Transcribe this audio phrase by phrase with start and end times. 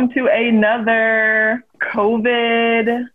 [0.00, 3.06] Welcome to another COVID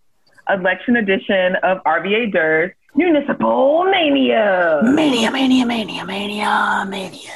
[0.49, 4.81] election edition of RVA DIRS Municipal Mania.
[4.83, 7.31] Mania, mania, mania, mania, mania.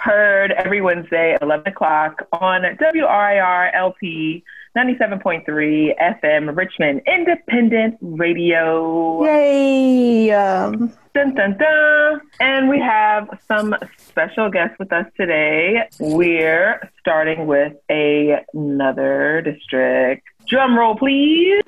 [0.00, 4.42] Heard every Wednesday, at 11 o'clock on WRIR LP
[4.76, 9.24] 97.3 FM Richmond Independent Radio.
[9.24, 10.32] Yay!
[10.32, 12.20] Um, Dun, dun, dun.
[12.40, 15.88] And we have some special guests with us today.
[16.00, 20.26] We're starting with a, another district.
[20.48, 21.62] Drum roll, please.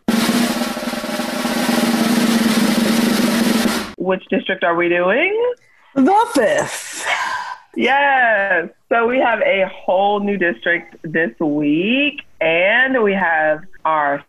[3.99, 5.55] Which district are we doing?
[5.95, 7.07] the fifth.
[7.77, 8.69] Yes.
[8.89, 14.25] So we have a whole new district this week, and we have our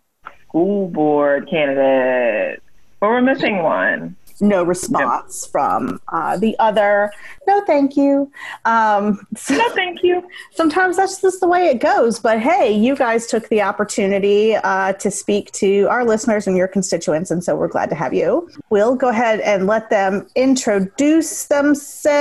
[0.47, 2.61] school board candidates.
[2.99, 4.16] But we're missing one.
[4.39, 7.11] No response from uh, the other.
[7.47, 8.31] No, thank you.
[8.66, 10.27] Um, so No, thank you.
[10.52, 12.19] sometimes that's just the way it goes.
[12.19, 16.67] But hey, you guys took the opportunity uh, to speak to our listeners and your
[16.67, 18.49] constituents, and so we're glad to have you.
[18.69, 22.17] We'll go ahead and let them introduce themselves.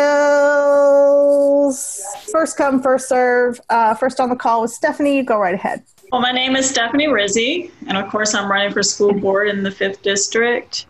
[2.32, 3.60] First come, first serve.
[3.68, 5.16] Uh, first on the call was Stephanie.
[5.16, 5.82] You go right ahead.
[6.12, 9.64] Well, my name is Stephanie Rizzi, and of course, I'm running for school board in
[9.64, 10.86] the 5th District.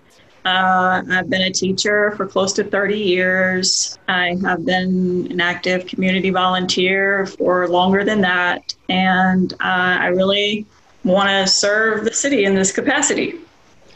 [0.47, 3.99] Uh, I've been a teacher for close to 30 years.
[4.07, 9.57] I have been an active community volunteer for longer than that, and uh,
[10.01, 10.65] I really
[11.03, 13.41] want to serve the city in this capacity.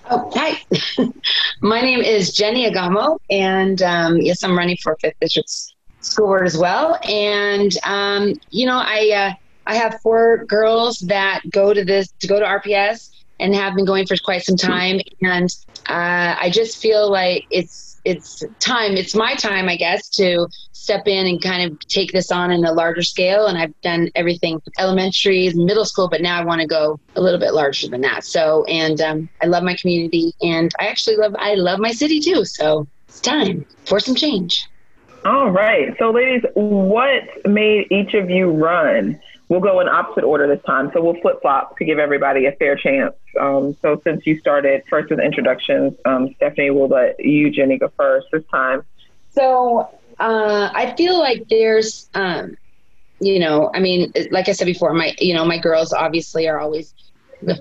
[0.06, 0.60] Hi.
[1.62, 5.48] My name is Jenny Agamo, and um, yes, I'm running for Fifth District
[6.00, 6.98] School Board as well.
[7.08, 9.32] And um, you know, I uh,
[9.69, 13.84] I have four girls that go to this to go to RPS and have been
[13.84, 15.48] going for quite some time, and
[15.88, 18.96] uh, I just feel like it's it's time.
[18.96, 22.64] It's my time, I guess, to step in and kind of take this on in
[22.64, 23.46] a larger scale.
[23.46, 27.38] And I've done everything elementary, middle school, but now I want to go a little
[27.38, 28.24] bit larger than that.
[28.24, 32.20] So, and um, I love my community, and I actually love I love my city
[32.20, 32.44] too.
[32.44, 34.66] So it's time for some change.
[35.24, 35.94] All right.
[35.98, 39.20] So, ladies, what made each of you run?
[39.50, 40.91] We'll go in opposite order this time.
[40.94, 43.15] So, we'll flip flop to give everybody a fair chance.
[43.38, 47.93] Um, so, since you started first with introductions, um, Stephanie, we'll let you, Jenny, go
[47.99, 48.84] first this time.
[49.31, 49.88] So
[50.19, 52.56] uh, I feel like there's, um,
[53.21, 56.59] you know, I mean, like I said before, my, you know, my girls obviously are
[56.59, 56.94] always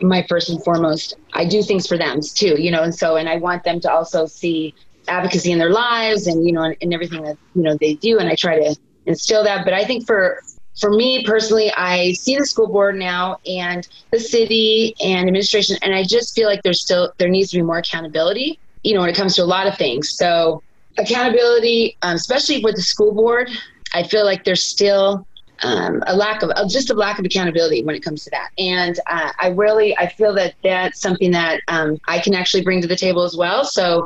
[0.02, 1.16] my first and foremost.
[1.34, 3.92] I do things for them too, you know, and so, and I want them to
[3.92, 4.74] also see
[5.08, 8.20] advocacy in their lives and, you know, and, and everything that, you know, they do.
[8.20, 8.76] And I try to
[9.06, 9.64] instill that.
[9.64, 10.42] But I think for,
[10.79, 15.94] for me personally, I see the school board now and the city and administration, and
[15.94, 19.09] I just feel like there's still, there needs to be more accountability, you know, when
[19.09, 20.16] it comes to a lot of things.
[20.16, 20.63] So,
[20.97, 23.50] accountability, um, especially with the school board,
[23.94, 25.25] I feel like there's still
[25.62, 28.50] um, a lack of, just a lack of accountability when it comes to that.
[28.57, 32.81] And uh, I really, I feel that that's something that um, I can actually bring
[32.81, 33.66] to the table as well.
[33.66, 34.06] So,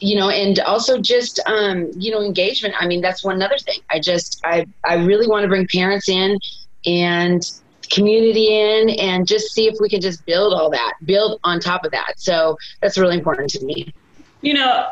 [0.00, 2.74] you know, and also just, um, you know, engagement.
[2.78, 3.80] I mean, that's one other thing.
[3.90, 6.38] I just, I, I really want to bring parents in
[6.86, 7.42] and
[7.90, 11.84] community in and just see if we can just build all that, build on top
[11.84, 12.14] of that.
[12.16, 13.92] So that's really important to me.
[14.40, 14.90] You know,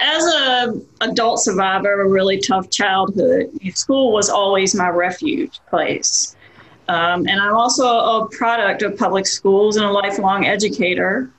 [0.00, 6.36] as a adult survivor of a really tough childhood, school was always my refuge place.
[6.88, 11.30] Um, and I'm also a product of public schools and a lifelong educator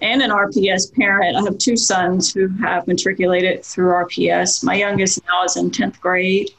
[0.00, 1.36] and an RPS parent.
[1.36, 4.62] I have two sons who have matriculated through RPS.
[4.62, 6.50] My youngest now is in 10th grade.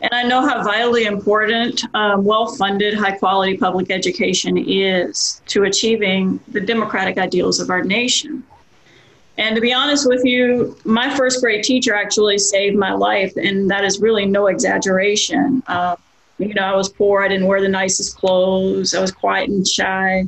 [0.00, 5.64] And I know how vitally important um, well funded, high quality public education is to
[5.64, 8.44] achieving the democratic ideals of our nation.
[9.38, 13.70] And to be honest with you, my first grade teacher actually saved my life, and
[13.70, 15.62] that is really no exaggeration.
[15.66, 15.96] Uh,
[16.38, 19.66] you know, I was poor, I didn't wear the nicest clothes, I was quiet and
[19.66, 20.24] shy,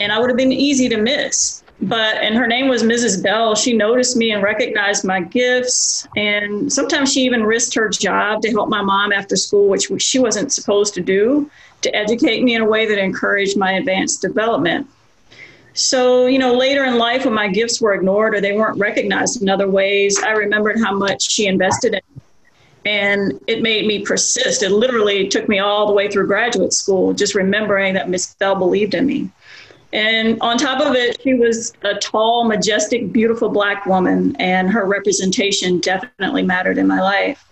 [0.00, 1.64] and I would have been easy to miss.
[1.80, 3.22] But, and her name was Mrs.
[3.22, 3.54] Bell.
[3.54, 6.08] She noticed me and recognized my gifts.
[6.16, 10.18] And sometimes she even risked her job to help my mom after school, which she
[10.18, 11.50] wasn't supposed to do,
[11.82, 14.88] to educate me in a way that encouraged my advanced development.
[15.74, 19.42] So, you know, later in life when my gifts were ignored or they weren't recognized
[19.42, 22.00] in other ways, I remembered how much she invested in.
[22.14, 22.22] me.
[22.86, 24.62] And it made me persist.
[24.62, 28.54] It literally took me all the way through graduate school, just remembering that Miss Bell
[28.54, 29.28] believed in me.
[29.96, 34.84] And on top of it, she was a tall, majestic, beautiful black woman, and her
[34.84, 37.42] representation definitely mattered in my life.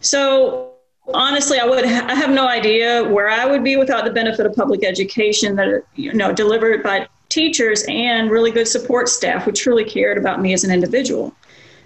[0.00, 0.72] So
[1.12, 4.54] honestly, I would I have no idea where I would be without the benefit of
[4.54, 9.84] public education that you know delivered by teachers and really good support staff who truly
[9.84, 11.34] cared about me as an individual.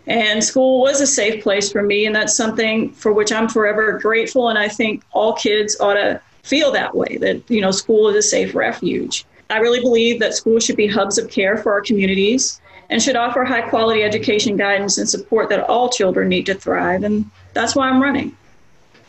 [0.07, 3.99] And school was a safe place for me, and that's something for which I'm forever
[3.99, 4.49] grateful.
[4.49, 8.15] And I think all kids ought to feel that way that you know school is
[8.15, 9.25] a safe refuge.
[9.53, 12.59] I really believe that schools should be hubs of care for our communities
[12.89, 17.03] and should offer high quality education guidance and support that all children need to thrive.
[17.03, 18.35] And that's why I'm running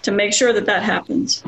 [0.01, 1.43] to make sure that that happens.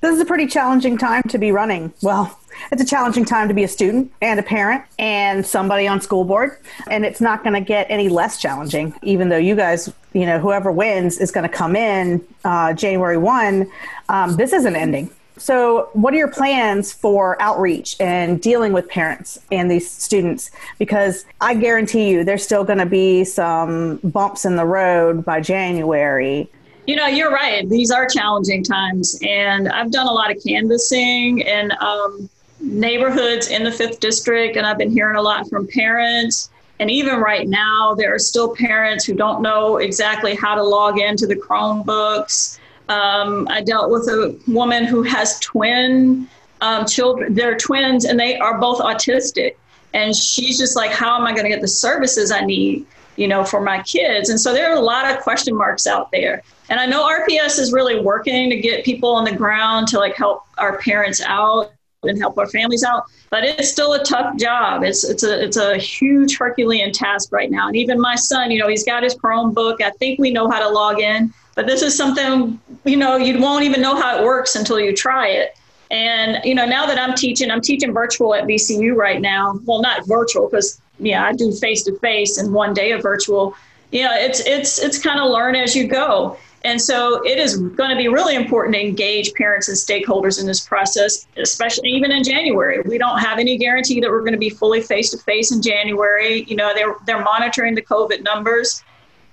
[0.00, 1.92] This is a pretty challenging time to be running.
[2.00, 2.40] Well,
[2.72, 6.24] it's a challenging time to be a student and a parent and somebody on school
[6.24, 6.56] board.
[6.90, 10.38] And it's not going to get any less challenging, even though you guys, you know,
[10.38, 13.70] whoever wins is going to come in uh, January 1.
[14.08, 15.10] Um, this isn't ending.
[15.42, 20.52] So, what are your plans for outreach and dealing with parents and these students?
[20.78, 25.40] Because I guarantee you there's still going to be some bumps in the road by
[25.40, 26.48] January.
[26.86, 27.68] You know, you're right.
[27.68, 29.18] These are challenging times.
[29.26, 32.30] And I've done a lot of canvassing in um,
[32.60, 36.50] neighborhoods in the fifth district, and I've been hearing a lot from parents.
[36.78, 41.00] And even right now, there are still parents who don't know exactly how to log
[41.00, 42.60] into the Chromebooks.
[42.92, 46.28] Um, I dealt with a woman who has twin
[46.60, 47.34] um, children.
[47.34, 49.56] They're twins, and they are both autistic.
[49.94, 52.86] And she's just like, how am I going to get the services I need,
[53.16, 54.28] you know, for my kids?
[54.30, 56.42] And so there are a lot of question marks out there.
[56.68, 60.14] And I know RPS is really working to get people on the ground to like
[60.14, 61.72] help our parents out
[62.02, 63.04] and help our families out.
[63.30, 64.82] But it's still a tough job.
[64.82, 67.68] It's it's a it's a huge Herculean task right now.
[67.68, 69.82] And even my son, you know, he's got his Chromebook.
[69.82, 73.38] I think we know how to log in, but this is something you know you
[73.40, 75.56] won't even know how it works until you try it.
[75.90, 79.58] And you know, now that I'm teaching, I'm teaching virtual at VCU right now.
[79.64, 83.54] Well, not virtual because yeah, I do face to face and one day of virtual.
[83.90, 86.38] You know, it's it's it's kind of learn as you go.
[86.64, 90.46] And so it is going to be really important to engage parents and stakeholders in
[90.46, 92.80] this process, especially even in January.
[92.82, 95.60] We don't have any guarantee that we're going to be fully face to face in
[95.60, 96.44] January.
[96.44, 98.84] You know, they're, they're monitoring the COVID numbers.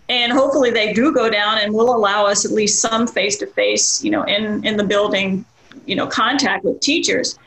[0.09, 3.47] And hopefully they do go down and will allow us at least some face to
[3.47, 5.45] face, you know, in, in the building,
[5.85, 7.37] you know, contact with teachers.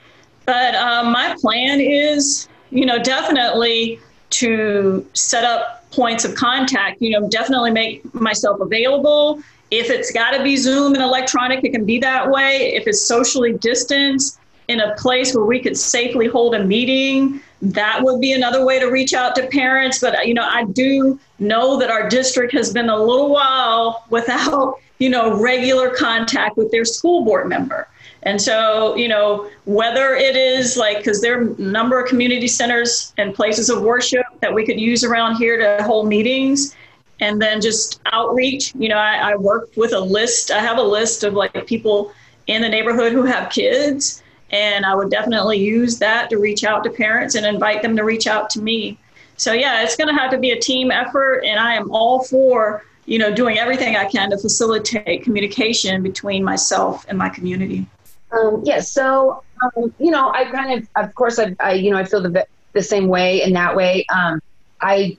[0.47, 4.01] But um, my plan is, you know, definitely
[4.31, 9.43] to set up points of contact, you know, definitely make myself available
[9.73, 12.75] if it's got to be Zoom and electronic, it can be that way.
[12.75, 14.39] If it's socially distanced
[14.69, 18.81] in a place where we could safely hold a meeting, that would be another way
[18.81, 20.01] to reach out to parents.
[20.01, 24.79] But, you know, I do know that our district has been a little while without,
[24.99, 27.89] you know, regular contact with their school board member.
[28.25, 32.47] And so, you know, whether it is like, because there are a number of community
[32.47, 36.77] centers and places of worship that we could use around here to hold meetings
[37.21, 38.75] and then just outreach.
[38.77, 40.51] You know, I, I work with a list.
[40.51, 42.13] I have a list of like people
[42.47, 44.22] in the neighborhood who have kids,
[44.53, 48.05] and I would definitely use that to reach out to parents and invite them to
[48.05, 48.99] reach out to me.
[49.37, 52.23] So yeah, it's going to have to be a team effort, and I am all
[52.25, 57.87] for you know doing everything I can to facilitate communication between myself and my community.
[58.31, 61.91] Um, yes, yeah, so um, you know, I kind of, of course, I, I you
[61.91, 64.07] know, I feel the the same way in that way.
[64.15, 64.41] Um,
[64.81, 65.17] I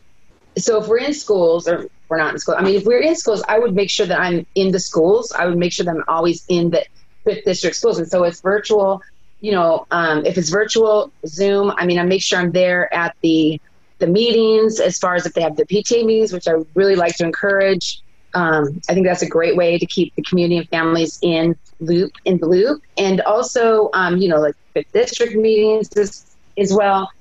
[0.58, 3.16] so if we're in schools or we're not in school, I mean, if we're in
[3.16, 5.32] schools, I would make sure that I'm in the schools.
[5.32, 6.86] I would make sure that I'm always in the
[7.24, 8.00] fifth district schools.
[8.00, 9.02] And so it's virtual,
[9.44, 13.14] you know, um, if it's virtual Zoom, I mean, I make sure I'm there at
[13.22, 13.60] the
[14.00, 17.16] the meetings as far as if they have the PTA meetings, which I really like
[17.18, 18.02] to encourage.
[18.34, 22.14] Um, I think that's a great way to keep the community and families in loop
[22.24, 27.12] in the loop, and also, um, you know, like fifth district meetings as, as well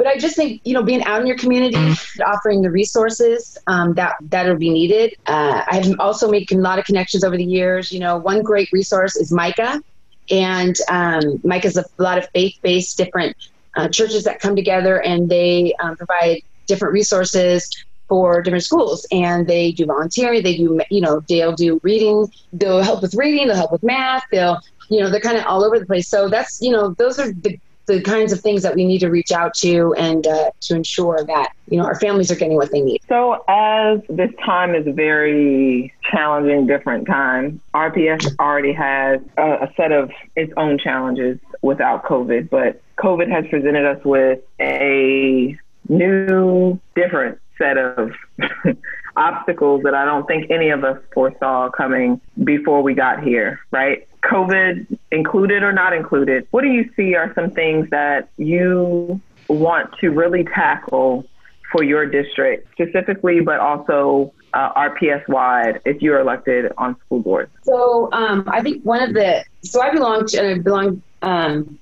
[0.00, 1.94] but I just think you know being out in your community,
[2.24, 5.14] offering the resources um, that that will be needed.
[5.26, 7.92] Uh, I've also made a lot of connections over the years.
[7.92, 9.82] You know, one great resource is Micah,
[10.30, 13.36] and um, Micah's a lot of faith-based different
[13.76, 17.68] uh, churches that come together and they um, provide different resources
[18.08, 19.06] for different schools.
[19.12, 23.46] And they do volunteering they do you know they'll do reading they'll help with reading
[23.46, 24.58] they'll help with math they'll
[24.88, 26.08] you know they're kind of all over the place.
[26.08, 27.58] So that's you know those are the
[27.90, 31.24] the kinds of things that we need to reach out to and uh, to ensure
[31.24, 33.00] that you know our families are getting what they need.
[33.08, 39.72] So as this time is a very challenging, different time, RPS already has a, a
[39.76, 46.78] set of its own challenges without COVID, but COVID has presented us with a new,
[46.94, 48.12] different set of
[49.16, 54.06] obstacles that I don't think any of us foresaw coming before we got here, right?
[54.22, 59.92] COVID included or not included, what do you see are some things that you want
[59.98, 61.26] to really tackle
[61.72, 67.50] for your district specifically, but also uh, RPS wide if you're elected on school boards?
[67.62, 71.78] So um, I think one of the so I belong to I belong um,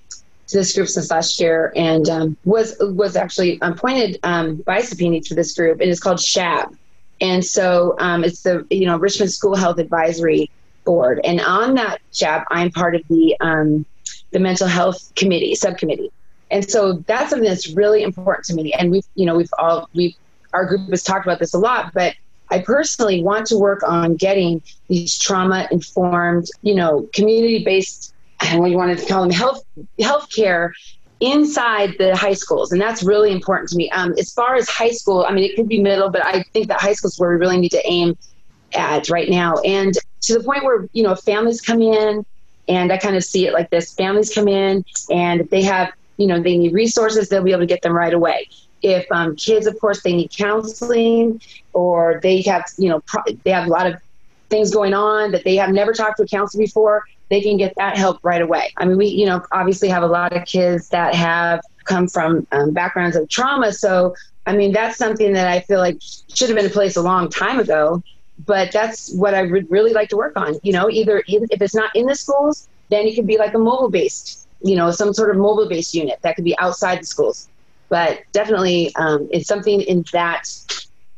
[0.48, 5.20] to this group since last year and um, was was actually appointed um, vice subpoena
[5.20, 6.74] to this group and it's called SHAB.
[7.20, 10.50] And so um, it's the you know Richmond School Health Advisory
[10.88, 13.84] board, and on that job, I'm part of the um,
[14.30, 16.10] the mental health committee subcommittee,
[16.50, 18.72] and so that's something that's really important to me.
[18.72, 20.16] And we've you know we've all we've
[20.54, 22.14] our group has talked about this a lot, but
[22.50, 28.14] I personally want to work on getting these trauma informed, you know, community based,
[28.54, 29.62] what you wanted to call them, health
[30.00, 30.72] healthcare
[31.20, 33.90] inside the high schools, and that's really important to me.
[33.90, 36.68] Um, as far as high school, I mean, it could be middle, but I think
[36.68, 38.16] that high school is where we really need to aim
[38.74, 42.24] at right now, and to the point where you know families come in,
[42.68, 46.26] and I kind of see it like this: families come in, and they have you
[46.26, 48.48] know they need resources, they'll be able to get them right away.
[48.82, 51.40] If um, kids, of course, they need counseling,
[51.72, 54.00] or they have you know pro- they have a lot of
[54.50, 57.74] things going on that they have never talked to a counselor before they can get
[57.76, 58.72] that help right away.
[58.76, 62.46] I mean, we, you know, obviously have a lot of kids that have come from
[62.52, 63.72] um, backgrounds of trauma.
[63.72, 64.14] So,
[64.46, 67.28] I mean, that's something that I feel like should have been in place a long
[67.28, 68.02] time ago.
[68.46, 70.58] But that's what I would really like to work on.
[70.62, 73.58] You know, either if it's not in the schools, then it could be like a
[73.58, 77.06] mobile based, you know, some sort of mobile based unit that could be outside the
[77.06, 77.48] schools.
[77.88, 80.48] But definitely, um, it's something in that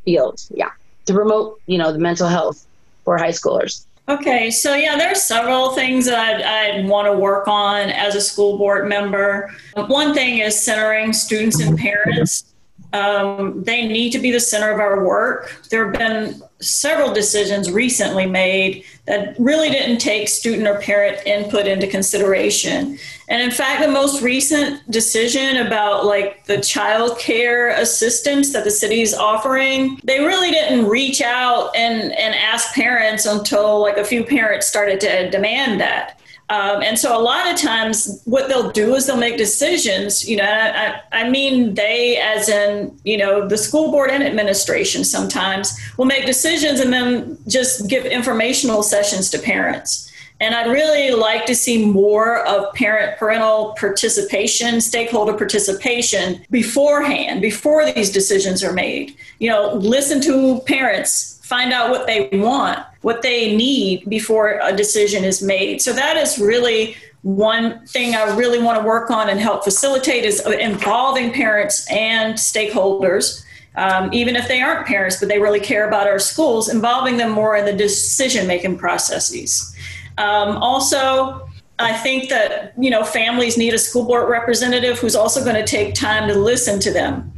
[0.05, 0.41] field.
[0.51, 0.71] Yeah,
[1.05, 2.65] to promote, you know, the mental health
[3.03, 3.85] for high schoolers.
[4.09, 8.21] Okay, so yeah, there's several things that I'd, I'd, want to work on as a
[8.21, 9.53] school board member.
[9.75, 12.50] One thing is centering students and parents.
[12.93, 15.61] Um, they need to be the center of our work.
[15.69, 21.65] There have been several decisions recently made that really didn't take student or parent input
[21.65, 22.97] into consideration.
[23.29, 28.71] And in fact, the most recent decision about like the child care assistance that the
[28.71, 34.03] city is offering, they really didn't reach out and, and ask parents until like a
[34.03, 36.20] few parents started to demand that.
[36.51, 40.35] Um, and so a lot of times what they'll do is they'll make decisions, you
[40.35, 45.79] know, I, I, mean, they, as in, you know, the school board and administration sometimes
[45.97, 50.11] will make decisions and then just give informational sessions to parents.
[50.41, 57.89] And I'd really like to see more of parent parental participation, stakeholder participation beforehand, before
[57.89, 59.15] these decisions are made.
[59.39, 64.73] You know, listen to parents find out what they want, what they need before a
[64.73, 65.81] decision is made.
[65.81, 70.23] So that is really one thing I really want to work on and help facilitate
[70.23, 73.43] is involving parents and stakeholders.
[73.75, 77.31] Um, even if they aren't parents, but they really care about our schools, involving them
[77.31, 79.73] more in the decision making processes.
[80.17, 81.47] Um, also,
[81.79, 85.65] I think that you know families need a school board representative who's also going to
[85.65, 87.30] take time to listen to them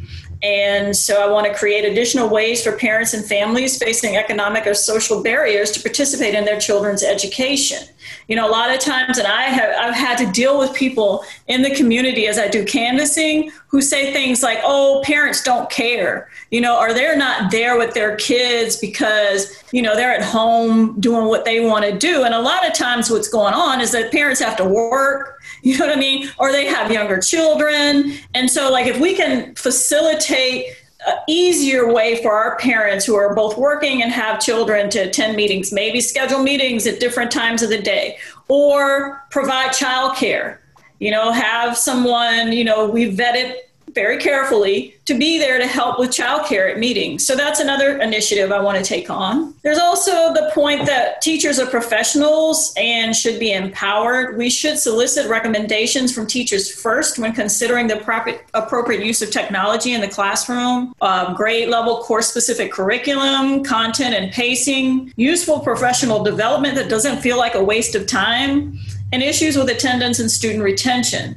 [0.43, 4.73] and so I want to create additional ways for parents and families facing economic or
[4.73, 7.87] social barriers to participate in their children's education.
[8.27, 11.23] You know, a lot of times, and I have I've had to deal with people
[11.47, 16.29] in the community as I do canvassing who say things like, "Oh, parents don't care,"
[16.51, 20.99] you know, or they're not there with their kids because you know they're at home
[20.99, 22.23] doing what they want to do.
[22.23, 25.77] And a lot of times, what's going on is that parents have to work You
[25.77, 26.29] know what I mean?
[26.39, 28.15] Or they have younger children.
[28.33, 30.75] And so, like, if we can facilitate
[31.07, 35.37] an easier way for our parents who are both working and have children to attend
[35.37, 38.17] meetings, maybe schedule meetings at different times of the day,
[38.49, 40.57] or provide childcare.
[40.99, 43.55] You know, have someone, you know, we vetted
[43.93, 47.25] very carefully to be there to help with childcare at meetings.
[47.25, 49.53] So that's another initiative I want to take on.
[49.63, 54.37] There's also the point that teachers are professionals and should be empowered.
[54.37, 59.93] We should solicit recommendations from teachers first when considering the proper, appropriate use of technology
[59.93, 66.75] in the classroom, uh, grade level course specific curriculum, content and pacing, useful professional development
[66.75, 68.79] that doesn't feel like a waste of time,
[69.11, 71.35] and issues with attendance and student retention.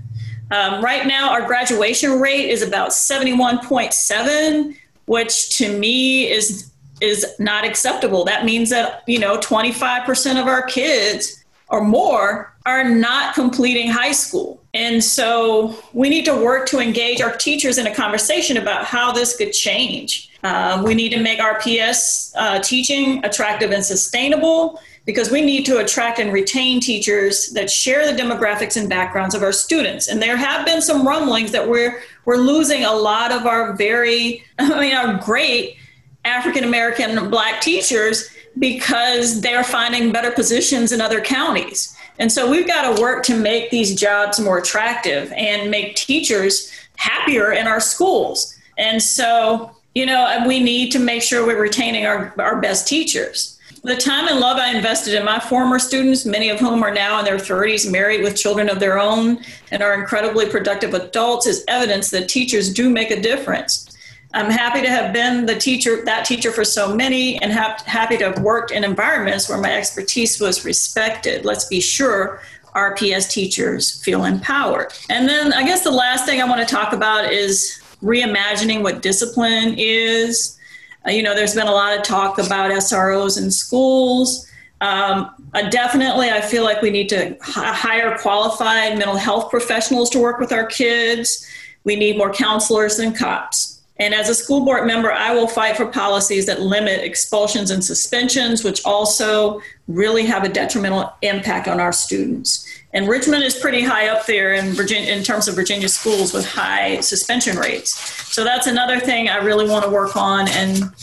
[0.50, 4.76] Um, right now, our graduation rate is about 71.7,
[5.06, 6.70] which to me is
[7.02, 8.24] is not acceptable.
[8.24, 14.12] That means that you know 25% of our kids or more are not completing high
[14.12, 14.62] school.
[14.72, 19.12] And so we need to work to engage our teachers in a conversation about how
[19.12, 20.25] this could change.
[20.46, 25.78] Uh, we need to make RPS uh, teaching attractive and sustainable because we need to
[25.78, 30.06] attract and retain teachers that share the demographics and backgrounds of our students.
[30.06, 34.44] And there have been some rumblings that we're we're losing a lot of our very,
[34.60, 35.78] I mean, our great
[36.24, 41.96] African American black teachers because they're finding better positions in other counties.
[42.20, 46.70] And so we've got to work to make these jobs more attractive and make teachers
[46.94, 48.56] happier in our schools.
[48.78, 53.56] And so, you know, we need to make sure we're retaining our, our best teachers
[53.82, 57.20] the time and love I invested in my former students, many of whom are now
[57.20, 59.38] in their 30s, married with children of their own,
[59.70, 63.96] and are incredibly productive adults, is evidence that teachers do make a difference.
[64.34, 68.24] I'm happy to have been the teacher, that teacher for so many, and happy to
[68.24, 71.44] have worked in environments where my expertise was respected.
[71.44, 72.40] Let's be sure
[72.74, 74.92] RPS teachers feel empowered.
[75.08, 79.02] And then I guess the last thing I want to talk about is reimagining what
[79.02, 80.58] discipline is.
[81.06, 84.50] Uh, you know, there's been a lot of talk about SROs in schools.
[84.80, 90.10] Um, uh, definitely, I feel like we need to h- hire qualified mental health professionals
[90.10, 91.46] to work with our kids.
[91.84, 93.80] We need more counselors than cops.
[93.98, 97.82] And as a school board member, I will fight for policies that limit expulsions and
[97.82, 102.65] suspensions, which also really have a detrimental impact on our students.
[102.96, 106.46] And Richmond is pretty high up there in Virginia in terms of Virginia schools with
[106.46, 107.94] high suspension rates.
[108.34, 110.94] So that's another thing I really want to work on and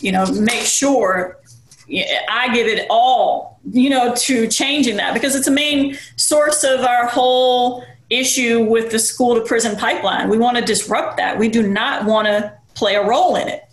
[0.00, 1.38] you know make sure
[1.90, 6.80] I give it all, you know, to changing that because it's a main source of
[6.80, 10.30] our whole issue with the school to prison pipeline.
[10.30, 11.38] We want to disrupt that.
[11.38, 13.64] We do not want to play a role in it.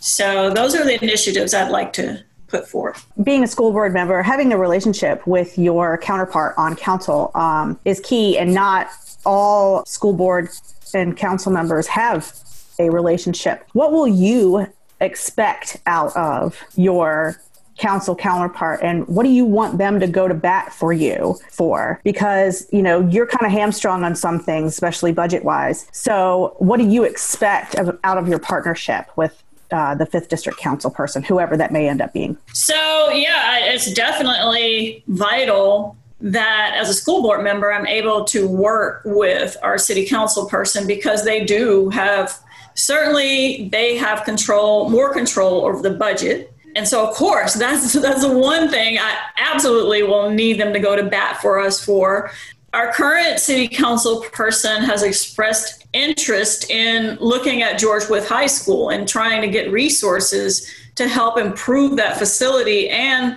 [0.00, 3.04] So those are the initiatives I'd like to put forth.
[3.24, 7.98] Being a school board member, having a relationship with your counterpart on council um, is
[8.00, 8.88] key, and not
[9.26, 10.48] all school board
[10.94, 12.32] and council members have
[12.78, 13.66] a relationship.
[13.72, 14.66] What will you
[15.00, 17.40] expect out of your
[17.78, 21.98] council counterpart and what do you want them to go to bat for you for
[22.04, 26.76] because you know you're kind of hamstrung on some things especially budget wise so what
[26.76, 31.22] do you expect of, out of your partnership with uh, the fifth district council person
[31.22, 37.22] whoever that may end up being so yeah it's definitely vital that as a school
[37.22, 42.38] board member i'm able to work with our city council person because they do have
[42.74, 48.22] certainly they have control more control over the budget and so, of course, that's that's
[48.22, 52.30] the one thing I absolutely will need them to go to bat for us for.
[52.72, 58.90] Our current city council person has expressed interest in looking at George Wythe High School
[58.90, 63.36] and trying to get resources to help improve that facility and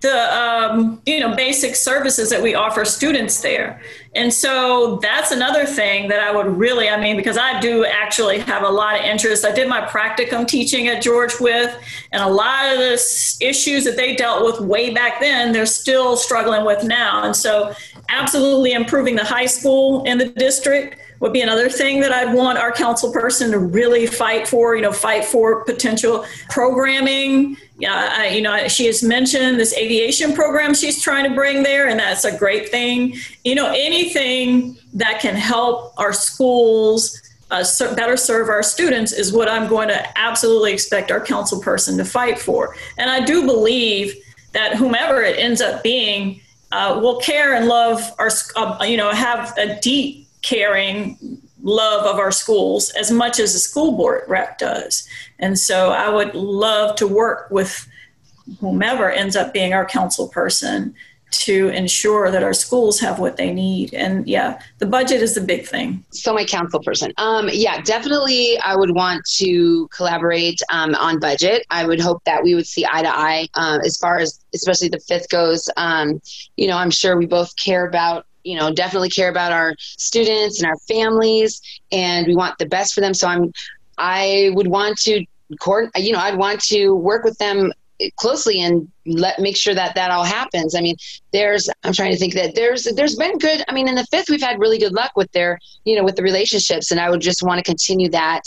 [0.00, 3.80] the um, you know basic services that we offer students there.
[4.14, 8.38] And so that's another thing that i would really i mean because i do actually
[8.38, 9.44] have a lot of interest.
[9.44, 11.74] I did my practicum teaching at George Wythe
[12.12, 16.16] and a lot of the issues that they dealt with way back then they're still
[16.16, 17.24] struggling with now.
[17.24, 17.74] And so
[18.10, 22.58] absolutely improving the high school in the district would be another thing that I'd want
[22.58, 27.56] our council person to really fight for, you know, fight for potential programming.
[27.78, 31.88] Yeah, I, you know, she has mentioned this aviation program she's trying to bring there,
[31.88, 33.16] and that's a great thing.
[33.44, 39.48] You know, anything that can help our schools uh, better serve our students is what
[39.48, 42.74] I'm going to absolutely expect our council person to fight for.
[42.98, 44.14] And I do believe
[44.52, 46.40] that whomever it ends up being
[46.72, 52.18] uh, will care and love our, uh, you know, have a deep caring love of
[52.18, 55.08] our schools as much as a school board rep does.
[55.38, 57.88] And so I would love to work with
[58.60, 60.94] whomever ends up being our council person
[61.32, 63.92] to ensure that our schools have what they need.
[63.92, 66.04] And yeah, the budget is the big thing.
[66.10, 68.58] So my council person, um, yeah, definitely.
[68.60, 71.66] I would want to collaborate um, on budget.
[71.70, 74.88] I would hope that we would see eye to eye uh, as far as especially
[74.88, 75.68] the fifth goes.
[75.76, 76.20] Um,
[76.56, 80.60] you know, I'm sure we both care about you know definitely care about our students
[80.60, 81.60] and our families
[81.92, 83.14] and we want the best for them.
[83.14, 83.52] So i'm
[83.98, 85.24] i would want to
[85.60, 87.72] court you know i'd want to work with them
[88.16, 90.74] closely and let make sure that that all happens.
[90.74, 90.96] I mean
[91.32, 94.28] there's i'm trying to think that there's there's been good i mean in the fifth
[94.28, 97.20] we've had really good luck with their you know with the relationships and i would
[97.20, 98.42] just want to continue that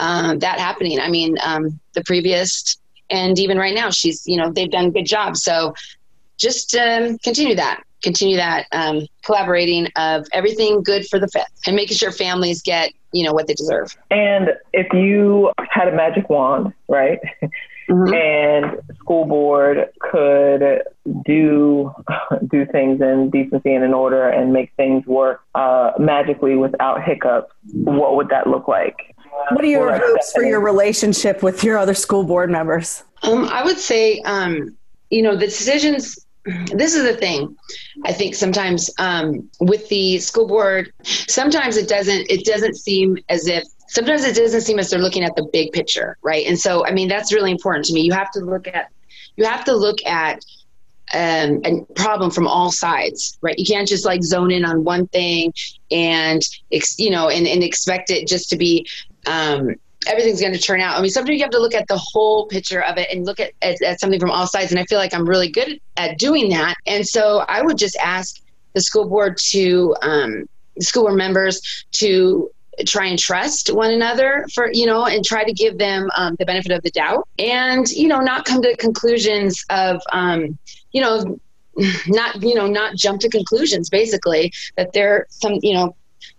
[0.00, 0.98] um, that happening.
[0.98, 2.76] I mean um, the previous
[3.10, 5.36] and even right now she's you know they've done a good job.
[5.36, 5.74] So
[6.40, 7.82] just um, continue that.
[8.02, 12.92] Continue that um, collaborating of everything good for the fifth and making sure families get
[13.12, 13.96] you know what they deserve.
[14.10, 17.18] And if you had a magic wand right?
[17.90, 18.14] Mm-hmm.
[18.14, 20.82] and school board could
[21.24, 21.92] do
[22.48, 27.52] do things in decency and in order and make things work uh, magically without hiccups
[27.72, 28.94] what would that look like?
[29.50, 33.02] What are your hopes for your relationship with your other school board members?
[33.24, 34.76] Um, i would say um,
[35.10, 36.24] you know the decisions
[36.72, 37.56] this is the thing
[38.06, 43.46] i think sometimes um, with the school board sometimes it doesn't it doesn't seem as
[43.46, 46.84] if sometimes it doesn't seem as they're looking at the big picture right and so
[46.86, 48.90] i mean that's really important to me you have to look at
[49.36, 50.42] you have to look at
[51.12, 53.58] um, a problem from all sides, right?
[53.58, 55.52] You can't just like zone in on one thing
[55.90, 56.40] and,
[56.98, 58.86] you know, and, and expect it just to be,
[59.26, 59.74] um,
[60.06, 60.96] everything's going to turn out.
[60.96, 63.40] I mean, sometimes you have to look at the whole picture of it and look
[63.40, 64.70] at, at, at, something from all sides.
[64.70, 66.76] And I feel like I'm really good at doing that.
[66.86, 68.40] And so I would just ask
[68.72, 70.48] the school board to, um,
[70.80, 72.50] school board members to
[72.86, 76.46] try and trust one another for you know and try to give them um, the
[76.46, 80.56] benefit of the doubt and you know not come to conclusions of um,
[80.92, 81.38] you know
[82.06, 85.94] not you know not jump to conclusions basically that there some you know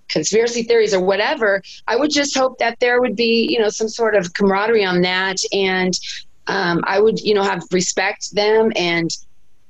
[0.09, 3.87] conspiracy theories or whatever i would just hope that there would be you know some
[3.87, 5.93] sort of camaraderie on that and
[6.47, 9.09] um, i would you know have respect them and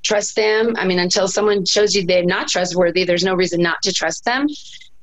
[0.03, 3.81] trust them i mean until someone shows you they're not trustworthy there's no reason not
[3.83, 4.47] to trust them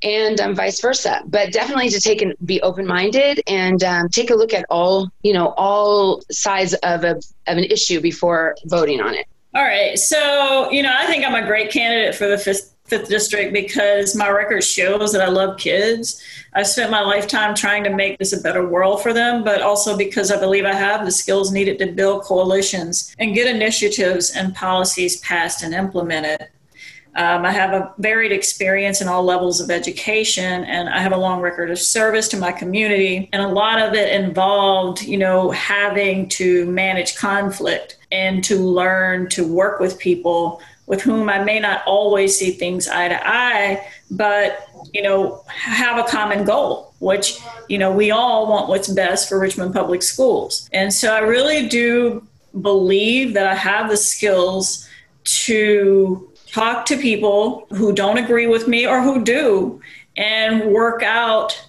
[0.03, 1.23] and um, vice versa.
[1.27, 5.11] But definitely to take and be open minded and um, take a look at all
[5.23, 7.17] you know all sides of a
[7.47, 9.27] of an issue before voting on it.
[9.55, 13.09] All right, so you know I think I'm a great candidate for the fifth, fifth
[13.09, 16.23] district because my record shows that I love kids.
[16.55, 19.97] I've spent my lifetime trying to make this a better world for them, but also
[19.97, 24.55] because I believe I have the skills needed to build coalitions and get initiatives and
[24.55, 26.49] policies passed and implemented.
[27.15, 31.17] Um, I have a varied experience in all levels of education, and I have a
[31.17, 33.29] long record of service to my community.
[33.33, 39.29] And a lot of it involved, you know, having to manage conflict and to learn
[39.31, 43.87] to work with people with whom I may not always see things eye to eye,
[44.11, 49.29] but you know, have a common goal, which you know we all want what's best
[49.29, 50.69] for Richmond Public Schools.
[50.73, 52.27] And so I really do
[52.61, 54.89] believe that I have the skills
[55.25, 59.81] to talk to people who don't agree with me or who do
[60.17, 61.63] and work out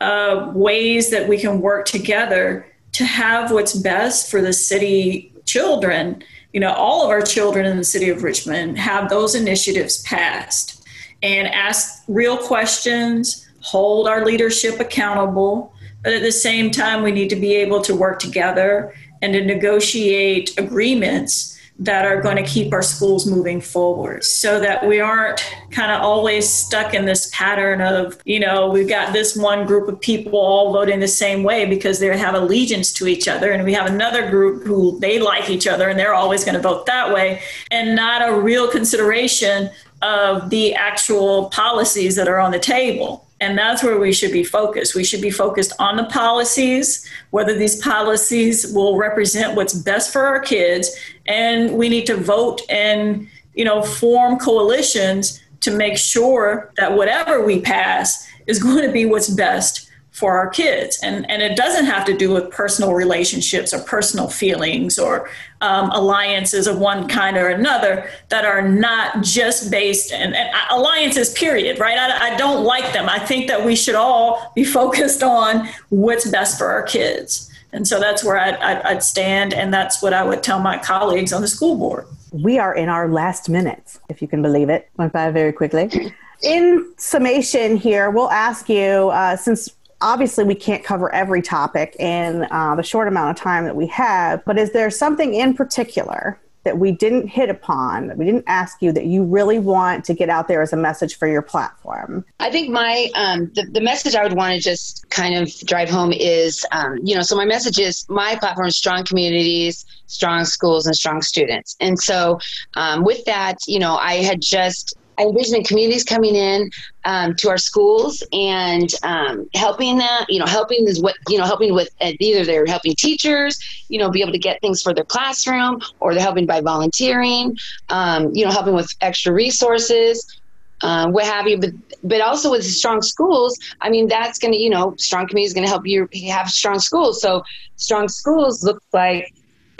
[0.00, 6.22] uh, ways that we can work together to have what's best for the city children
[6.52, 10.86] you know all of our children in the city of richmond have those initiatives passed
[11.22, 17.30] and ask real questions hold our leadership accountable but at the same time we need
[17.30, 22.72] to be able to work together and to negotiate agreements that are going to keep
[22.72, 27.80] our schools moving forward so that we aren't kind of always stuck in this pattern
[27.80, 31.64] of, you know, we've got this one group of people all voting the same way
[31.64, 33.52] because they have allegiance to each other.
[33.52, 36.60] And we have another group who they like each other and they're always going to
[36.60, 39.70] vote that way and not a real consideration
[40.02, 43.21] of the actual policies that are on the table.
[43.42, 44.94] And that's where we should be focused.
[44.94, 50.24] We should be focused on the policies, whether these policies will represent what's best for
[50.24, 50.94] our kids.
[51.26, 57.44] And we need to vote and, you know, form coalitions to make sure that whatever
[57.44, 61.00] we pass is going to be what's best for our kids.
[61.02, 65.30] And, and it doesn't have to do with personal relationships or personal feelings or
[65.62, 71.32] um, alliances of one kind or another that are not just based and, and alliances,
[71.32, 71.98] period, right?
[71.98, 73.08] I, I, don't like them.
[73.08, 77.50] I think that we should all be focused on what's best for our kids.
[77.72, 79.54] And so that's where I'd, I'd, I'd stand.
[79.54, 82.04] And that's what I would tell my colleagues on the school board.
[82.32, 84.90] We are in our last minutes, if you can believe it.
[84.98, 86.12] Went by very quickly.
[86.42, 89.70] In summation, here, we'll ask you uh, since
[90.02, 93.86] obviously we can't cover every topic in uh, the short amount of time that we
[93.86, 98.44] have, but is there something in particular that we didn't hit upon, that we didn't
[98.46, 101.42] ask you that you really want to get out there as a message for your
[101.42, 102.24] platform?
[102.38, 105.90] I think my um, the, the message I would want to just kind of drive
[105.90, 110.44] home is, um, you know, so my message is my platform is strong communities, strong
[110.44, 111.76] schools, and strong students.
[111.80, 112.38] And so
[112.74, 116.70] um, with that, you know, I had just I envision communities coming in
[117.04, 121.44] um, to our schools and um, helping them, you know, helping is what, you know,
[121.44, 123.58] helping with uh, either they're helping teachers,
[123.88, 127.56] you know, be able to get things for their classroom or they're helping by volunteering,
[127.88, 130.38] um, you know, helping with extra resources.
[130.82, 131.70] Uh, what have you, but
[132.02, 135.54] but also with strong schools, I mean that's going to you know strong community is
[135.54, 137.22] going to help you have strong schools.
[137.22, 137.44] So
[137.76, 139.32] strong schools look like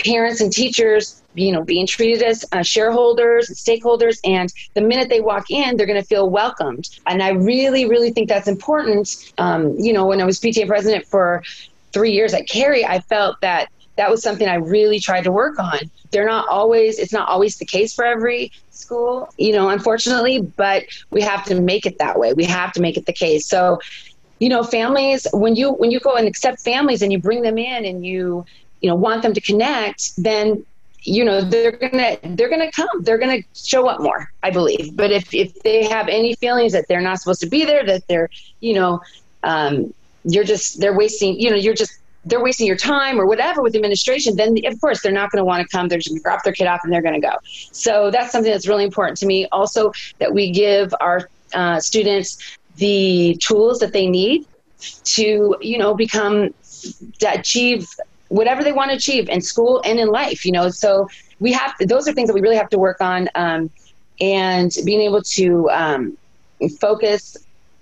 [0.03, 5.09] parents and teachers, you know, being treated as uh, shareholders, and stakeholders, and the minute
[5.09, 6.89] they walk in, they're going to feel welcomed.
[7.07, 9.33] And I really, really think that's important.
[9.39, 11.43] Um, you know, when I was PTA president for
[11.93, 15.59] three years at Carey, I felt that that was something I really tried to work
[15.59, 15.79] on.
[16.11, 20.85] They're not always, it's not always the case for every school, you know, unfortunately, but
[21.11, 22.33] we have to make it that way.
[22.33, 23.47] We have to make it the case.
[23.47, 23.81] So,
[24.39, 27.59] you know, families, when you when you go and accept families and you bring them
[27.59, 28.45] in and you
[28.83, 30.65] you know want them to connect then
[31.05, 33.03] you know they're gonna they're gonna come.
[33.03, 34.97] They're gonna show up more i believe.
[34.97, 38.07] But if if they have any feelings that they're not supposed to be there that
[38.09, 38.29] they're
[38.61, 39.01] you know
[39.43, 39.93] um,
[40.25, 43.75] you're just they're wasting you know you're just they're wasting your time or whatever with
[43.75, 45.89] administration then of course they're not going to want to come.
[45.89, 47.37] They're just going to drop their kid off and they're going to go.
[47.73, 52.39] So that's something that's really important to me also that we give our uh, students
[52.77, 54.47] the tools that they need
[55.05, 56.55] to you know become
[57.19, 57.89] to achieve
[58.33, 60.69] whatever they want to achieve in school and in life, you know.
[60.71, 63.71] So we have those are things that we really have to work on, um,
[64.21, 66.19] and being able to um,
[66.81, 67.37] focus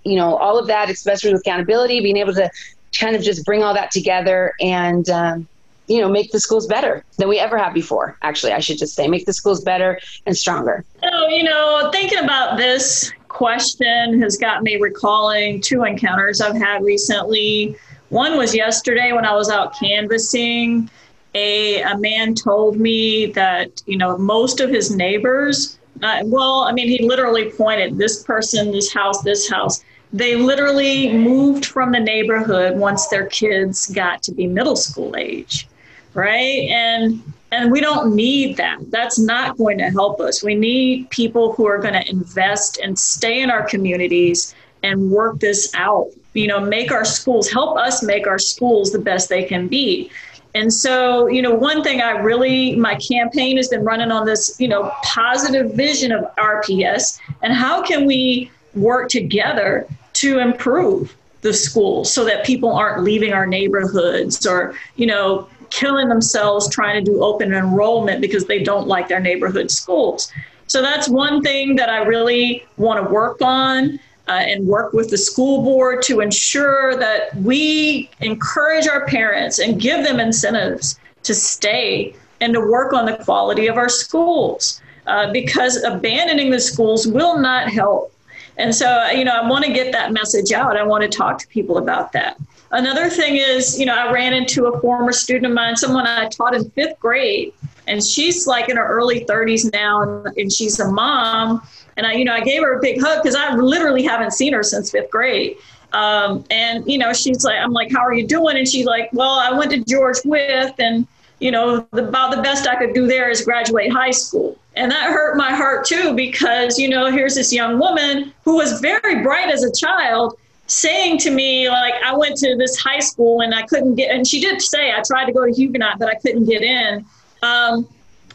[0.04, 2.50] you know, all of that, especially with accountability, being able to
[2.98, 5.46] kind of just bring all that together and, um,
[5.86, 8.16] you know, make the schools better than we ever have before.
[8.22, 10.84] Actually, I should just say, make the schools better and stronger.
[11.02, 16.82] So, you know, thinking about this question has got me recalling two encounters I've had
[16.84, 17.76] recently.
[18.10, 20.90] One was yesterday when I was out canvassing.
[21.34, 26.72] A, a man told me that, you know, most of his neighbors, uh, well, I
[26.72, 29.84] mean, he literally pointed this person, this house, this house.
[30.12, 35.68] They literally moved from the neighborhood once their kids got to be middle school age
[36.14, 36.68] right?
[36.68, 38.78] And and we don't need that.
[38.90, 40.42] That's not going to help us.
[40.42, 45.40] We need people who are going to invest and stay in our communities and work
[45.40, 46.10] this out.
[46.34, 50.10] You know, make our schools help us make our schools the best they can be.
[50.54, 54.56] And so, you know, one thing I really, my campaign has been running on this,
[54.58, 61.52] you know, positive vision of RPS and how can we work together to improve the
[61.52, 67.10] schools so that people aren't leaving our neighborhoods or, you know, killing themselves trying to
[67.10, 70.32] do open enrollment because they don't like their neighborhood schools.
[70.66, 73.98] So that's one thing that I really want to work on
[74.30, 79.80] uh, and work with the school board to ensure that we encourage our parents and
[79.80, 85.32] give them incentives to stay and to work on the quality of our schools uh,
[85.32, 88.14] because abandoning the schools will not help.
[88.56, 90.76] And so, you know, I want to get that message out.
[90.76, 92.36] I want to talk to people about that.
[92.70, 96.28] Another thing is, you know, I ran into a former student of mine, someone I
[96.28, 97.52] taught in fifth grade,
[97.88, 101.66] and she's like in her early 30s now, and she's a mom.
[102.00, 104.54] And I, you know, I gave her a big hug because I literally haven't seen
[104.54, 105.58] her since fifth grade.
[105.92, 108.56] Um, and you know, she's like, I'm like, how are you doing?
[108.56, 111.06] And she's like, well, I went to George Wythe, and
[111.40, 114.56] you know, the, about the best I could do there is graduate high school.
[114.76, 118.80] And that hurt my heart too, because, you know, here's this young woman who was
[118.80, 123.40] very bright as a child saying to me like i went to this high school
[123.40, 126.08] and i couldn't get and she did say i tried to go to huguenot but
[126.08, 127.04] i couldn't get in
[127.42, 127.88] um,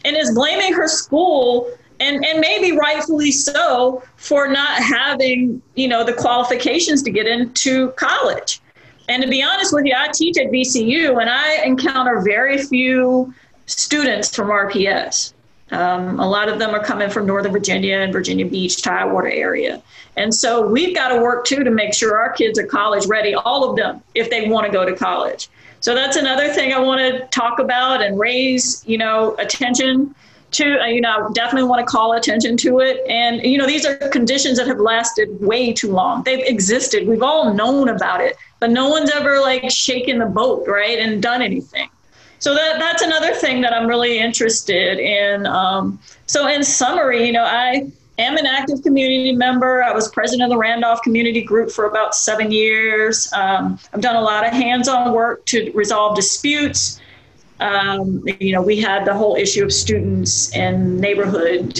[0.03, 6.03] and is blaming her school and and maybe rightfully so for not having you know
[6.03, 8.61] the qualifications to get into college
[9.07, 13.33] and to be honest with you i teach at vcu and i encounter very few
[13.65, 15.33] students from rps
[15.71, 19.81] um, a lot of them are coming from Northern Virginia and Virginia Beach, Tidewater area.
[20.15, 23.33] And so we've got to work too to make sure our kids are college ready,
[23.33, 25.49] all of them, if they want to go to college.
[25.79, 30.13] So that's another thing I want to talk about and raise, you know, attention
[30.51, 30.81] to.
[30.81, 33.05] Uh, you know, definitely want to call attention to it.
[33.07, 36.23] And you know, these are conditions that have lasted way too long.
[36.23, 37.07] They've existed.
[37.07, 41.21] We've all known about it, but no one's ever like shaken the boat, right, and
[41.21, 41.89] done anything
[42.39, 45.47] so that that's another thing that I'm really interested in.
[45.47, 49.83] Um, so in summary, you know, I am an active community member.
[49.83, 53.31] I was president of the Randolph Community Group for about seven years.
[53.33, 57.01] Um, I've done a lot of hands-on work to resolve disputes.
[57.59, 61.79] Um, you know, we had the whole issue of students and neighborhood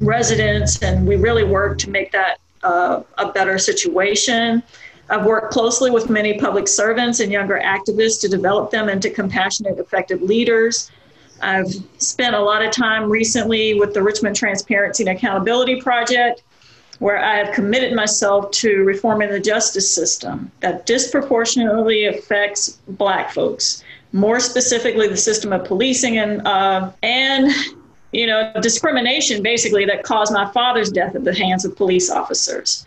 [0.00, 4.62] residents, and we really worked to make that uh, a better situation.
[5.10, 9.78] I've worked closely with many public servants and younger activists to develop them into compassionate,
[9.78, 10.90] effective leaders.
[11.40, 16.42] I've spent a lot of time recently with the Richmond Transparency and Accountability Project,
[16.98, 23.84] where I have committed myself to reforming the justice system that disproportionately affects Black folks,
[24.12, 27.50] more specifically the system of policing and uh, and
[28.12, 32.86] you know discrimination, basically that caused my father's death at the hands of police officers.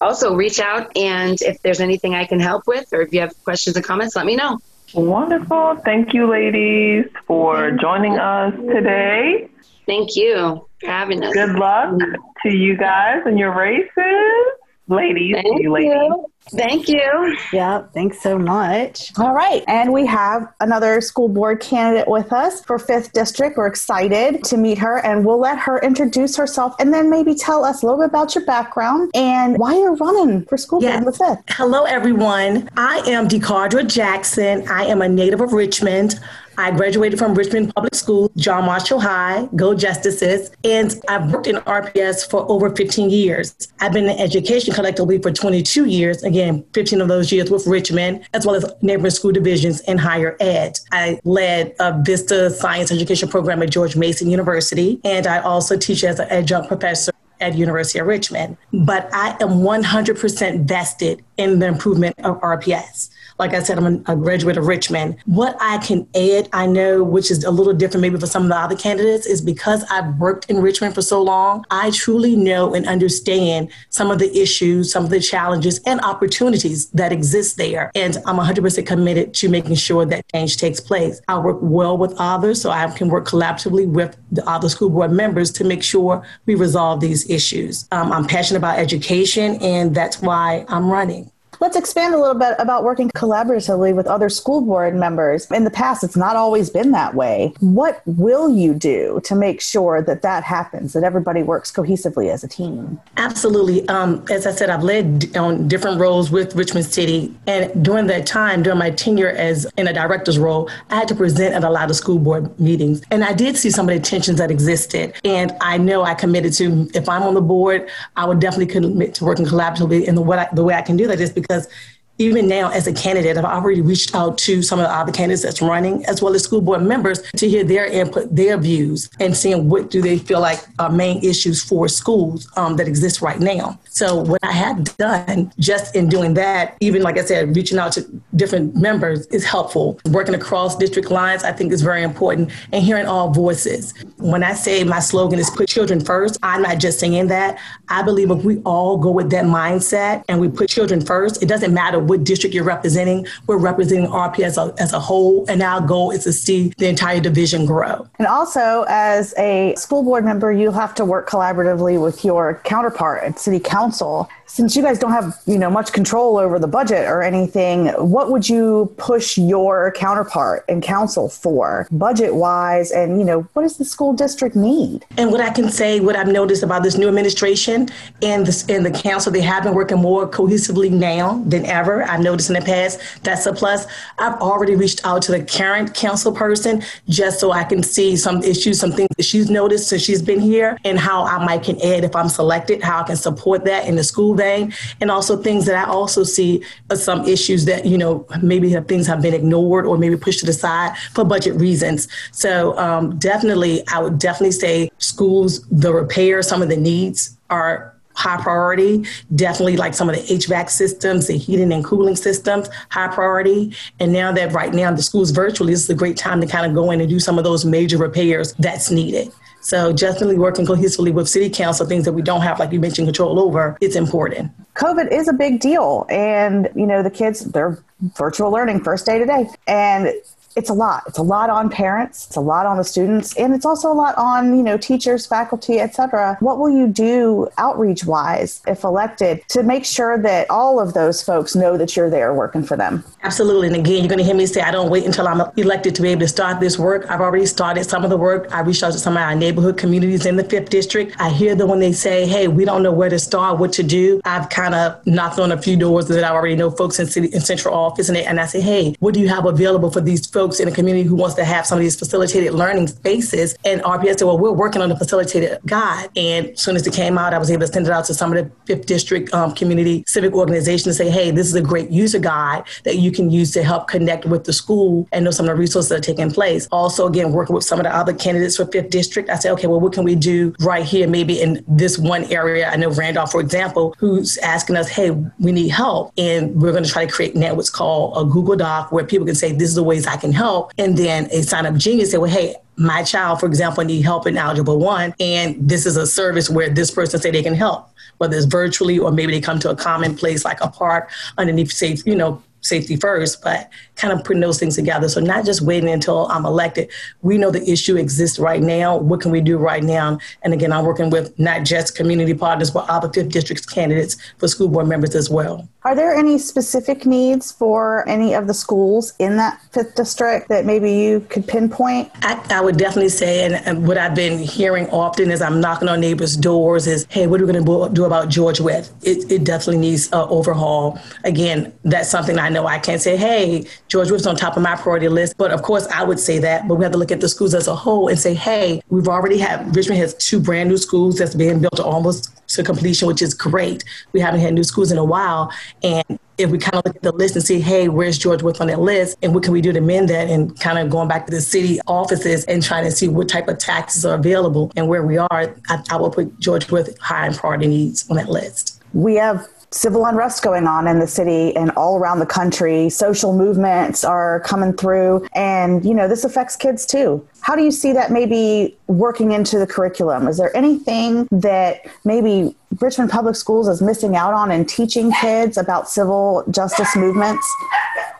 [0.00, 3.32] also reach out and if there's anything i can help with or if you have
[3.44, 4.58] questions and comments let me know
[4.94, 5.76] Wonderful.
[5.84, 9.48] Thank you, ladies, for joining us today.
[9.86, 11.32] Thank you for having us.
[11.34, 11.98] Good luck
[12.42, 14.57] to you guys and your races.
[14.88, 15.90] Ladies, Thank you ladies.
[15.92, 16.26] you.
[16.52, 17.36] Thank you.
[17.52, 19.12] Yeah, thanks so much.
[19.18, 19.62] All right.
[19.68, 23.58] And we have another school board candidate with us for 5th District.
[23.58, 27.66] We're excited to meet her and we'll let her introduce herself and then maybe tell
[27.66, 31.00] us a little bit about your background and why you're running for school Yeah.
[31.00, 31.42] board with 5th.
[31.50, 32.70] Hello, everyone.
[32.78, 34.66] I am DeCardra Jackson.
[34.70, 36.18] I am a native of Richmond.
[36.58, 41.54] I graduated from Richmond Public School, John Marshall High, Go Justices, and I've worked in
[41.54, 43.54] RPS for over 15 years.
[43.78, 48.26] I've been in education collectively for 22 years, again, 15 of those years with Richmond,
[48.34, 50.80] as well as neighboring school divisions in higher ed.
[50.90, 56.02] I led a Vista Science Education program at George Mason University, and I also teach
[56.02, 58.56] as an adjunct professor at University of Richmond.
[58.72, 63.10] But I am 100% vested in the improvement of RPS.
[63.38, 65.16] Like I said, I'm a graduate of Richmond.
[65.26, 68.48] What I can add, I know, which is a little different maybe for some of
[68.48, 72.74] the other candidates, is because I've worked in Richmond for so long, I truly know
[72.74, 77.92] and understand some of the issues, some of the challenges and opportunities that exist there.
[77.94, 81.20] And I'm 100% committed to making sure that change takes place.
[81.28, 85.12] I work well with others, so I can work collaboratively with the other school board
[85.12, 87.86] members to make sure we resolve these issues.
[87.92, 91.30] Um, I'm passionate about education, and that's why I'm running.
[91.60, 95.50] Let's expand a little bit about working collaboratively with other school board members.
[95.50, 97.52] In the past, it's not always been that way.
[97.58, 102.44] What will you do to make sure that that happens, that everybody works cohesively as
[102.44, 103.00] a team?
[103.16, 103.88] Absolutely.
[103.88, 108.24] Um, as I said, I've led on different roles with Richmond City, and during that
[108.24, 111.70] time, during my tenure as in a director's role, I had to present at a
[111.70, 115.14] lot of school board meetings, and I did see some of the tensions that existed.
[115.24, 119.14] And I know I committed to, if I'm on the board, I would definitely commit
[119.14, 120.06] to working collaboratively.
[120.06, 121.68] And the I, the way I can do that is because because
[122.18, 125.42] even now as a candidate, I've already reached out to some of the other candidates
[125.42, 129.36] that's running, as well as school board members, to hear their input, their views, and
[129.36, 133.38] seeing what do they feel like are main issues for schools um, that exist right
[133.38, 133.78] now.
[133.88, 137.92] So what I have done just in doing that, even like I said, reaching out
[137.92, 138.02] to
[138.36, 140.00] different members is helpful.
[140.06, 143.94] Working across district lines, I think is very important, and hearing all voices.
[144.16, 147.58] When I say my slogan is put children first, I'm not just saying that.
[147.88, 151.46] I believe if we all go with that mindset and we put children first, it
[151.46, 153.26] doesn't matter what district you're representing.
[153.46, 156.88] We're representing RP as a, as a whole, and our goal is to see the
[156.88, 158.08] entire division grow.
[158.18, 163.22] And also, as a school board member, you have to work collaboratively with your counterpart
[163.22, 164.28] at city council.
[164.50, 168.30] Since you guys don't have, you know, much control over the budget or anything, what
[168.30, 173.76] would you push your counterpart in council for, budget wise, and you know, what does
[173.76, 175.04] the school district need?
[175.18, 177.90] And what I can say, what I've noticed about this new administration
[178.22, 182.04] and the, and the council, they have been working more cohesively now than ever.
[182.04, 183.86] I've noticed in the past that's a plus.
[184.18, 188.42] I've already reached out to the current council person just so I can see some
[188.42, 191.76] issues, some things that she's noticed since she's been here, and how I might can
[191.82, 195.36] add if I'm selected, how I can support that in the school vein, and also
[195.36, 199.34] things that I also see some issues that you know maybe have things have been
[199.34, 202.08] ignored or maybe pushed to the side for budget reasons.
[202.32, 207.94] So um, definitely, I would definitely say schools, the repair, some of the needs are
[208.18, 209.04] high priority.
[209.36, 213.72] Definitely like some of the HVAC systems, the heating and cooling systems, high priority.
[214.00, 216.66] And now that right now the school's virtually, this is a great time to kind
[216.66, 219.30] of go in and do some of those major repairs that's needed.
[219.60, 223.06] So definitely working cohesively with city council, things that we don't have, like you mentioned,
[223.06, 224.52] control over, it's important.
[224.74, 226.06] COVID is a big deal.
[226.08, 227.82] And, you know, the kids, they're
[228.16, 229.48] virtual learning first day today.
[229.66, 230.12] And
[230.56, 231.04] it's a lot.
[231.06, 232.26] It's a lot on parents.
[232.26, 235.26] It's a lot on the students, and it's also a lot on you know teachers,
[235.26, 236.36] faculty, etc.
[236.40, 241.22] What will you do outreach wise, if elected, to make sure that all of those
[241.22, 243.04] folks know that you're there working for them?
[243.22, 243.68] Absolutely.
[243.68, 246.02] And again, you're going to hear me say, I don't wait until I'm elected to
[246.02, 247.08] be able to start this work.
[247.10, 248.48] I've already started some of the work.
[248.52, 251.14] I reached out to some of our neighborhood communities in the fifth district.
[251.18, 253.82] I hear them when they say, hey, we don't know where to start, what to
[253.82, 254.20] do.
[254.24, 257.28] I've kind of knocked on a few doors that I already know folks in city
[257.28, 260.00] in central office, and, they, and I say, hey, what do you have available for
[260.00, 260.47] these folks?
[260.48, 263.54] Folks in the community who wants to have some of these facilitated learning spaces.
[263.66, 266.08] And RPS said, well, we're working on a facilitated guide.
[266.16, 268.14] And as soon as it came out, I was able to send it out to
[268.14, 271.60] some of the fifth district um, community civic organizations and say, hey, this is a
[271.60, 275.30] great user guide that you can use to help connect with the school and know
[275.30, 276.66] some of the resources that are taking place.
[276.72, 279.66] Also, again, working with some of the other candidates for fifth district, I said, okay,
[279.66, 282.70] well, what can we do right here, maybe in this one area?
[282.70, 286.14] I know Randolph, for example, who's asking us, hey, we need help.
[286.16, 289.26] And we're going to try to create now what's called a Google Doc where people
[289.26, 290.72] can say, this is the ways I can help.
[290.78, 294.26] And then a sign up genius say, well, hey, my child, for example, need help
[294.26, 297.90] in Algebra 1, and this is a service where this person say they can help,
[298.18, 301.72] whether it's virtually or maybe they come to a common place like a park underneath,
[301.72, 305.08] say, you know, safety first, but kind of putting those things together.
[305.08, 306.90] So not just waiting until I'm elected.
[307.22, 308.96] We know the issue exists right now.
[308.96, 310.18] What can we do right now?
[310.42, 314.68] And again, I'm working with not just community partners, but fifth districts candidates for school
[314.68, 315.68] board members as well.
[315.88, 320.66] Are there any specific needs for any of the schools in that fifth district that
[320.66, 322.10] maybe you could pinpoint?
[322.16, 325.88] I, I would definitely say, and, and, what I've been hearing often as I'm knocking
[325.88, 328.86] on neighbors' doors is, hey, what are we going to do about George Wythe?
[329.00, 331.00] It, it definitely needs an overhaul.
[331.24, 334.76] Again, that's something I know I can't say, hey, George Wythe's on top of my
[334.76, 335.38] priority list.
[335.38, 337.54] But of course, I would say that, but we have to look at the schools
[337.54, 341.16] as a whole and say, hey, we've already had, Richmond has two brand new schools
[341.16, 343.84] that's being built almost to completion, which is great.
[344.12, 345.52] We haven't had new schools in a while.
[345.82, 348.60] And if we kind of look at the list and see, hey, where's George Wythe
[348.60, 349.16] on that list?
[349.22, 350.28] And what can we do to mend that?
[350.28, 353.48] And kind of going back to the city offices and trying to see what type
[353.48, 357.26] of taxes are available and where we are, I, I will put George Wythe high
[357.26, 358.82] in priority needs on that list.
[358.92, 362.88] We have civil unrest going on in the city and all around the country.
[362.88, 367.26] Social movements are coming through, and you know this affects kids too.
[367.40, 370.26] How do you see that maybe working into the curriculum?
[370.26, 375.56] Is there anything that maybe Richmond Public Schools is missing out on in teaching kids
[375.56, 377.46] about civil justice movements?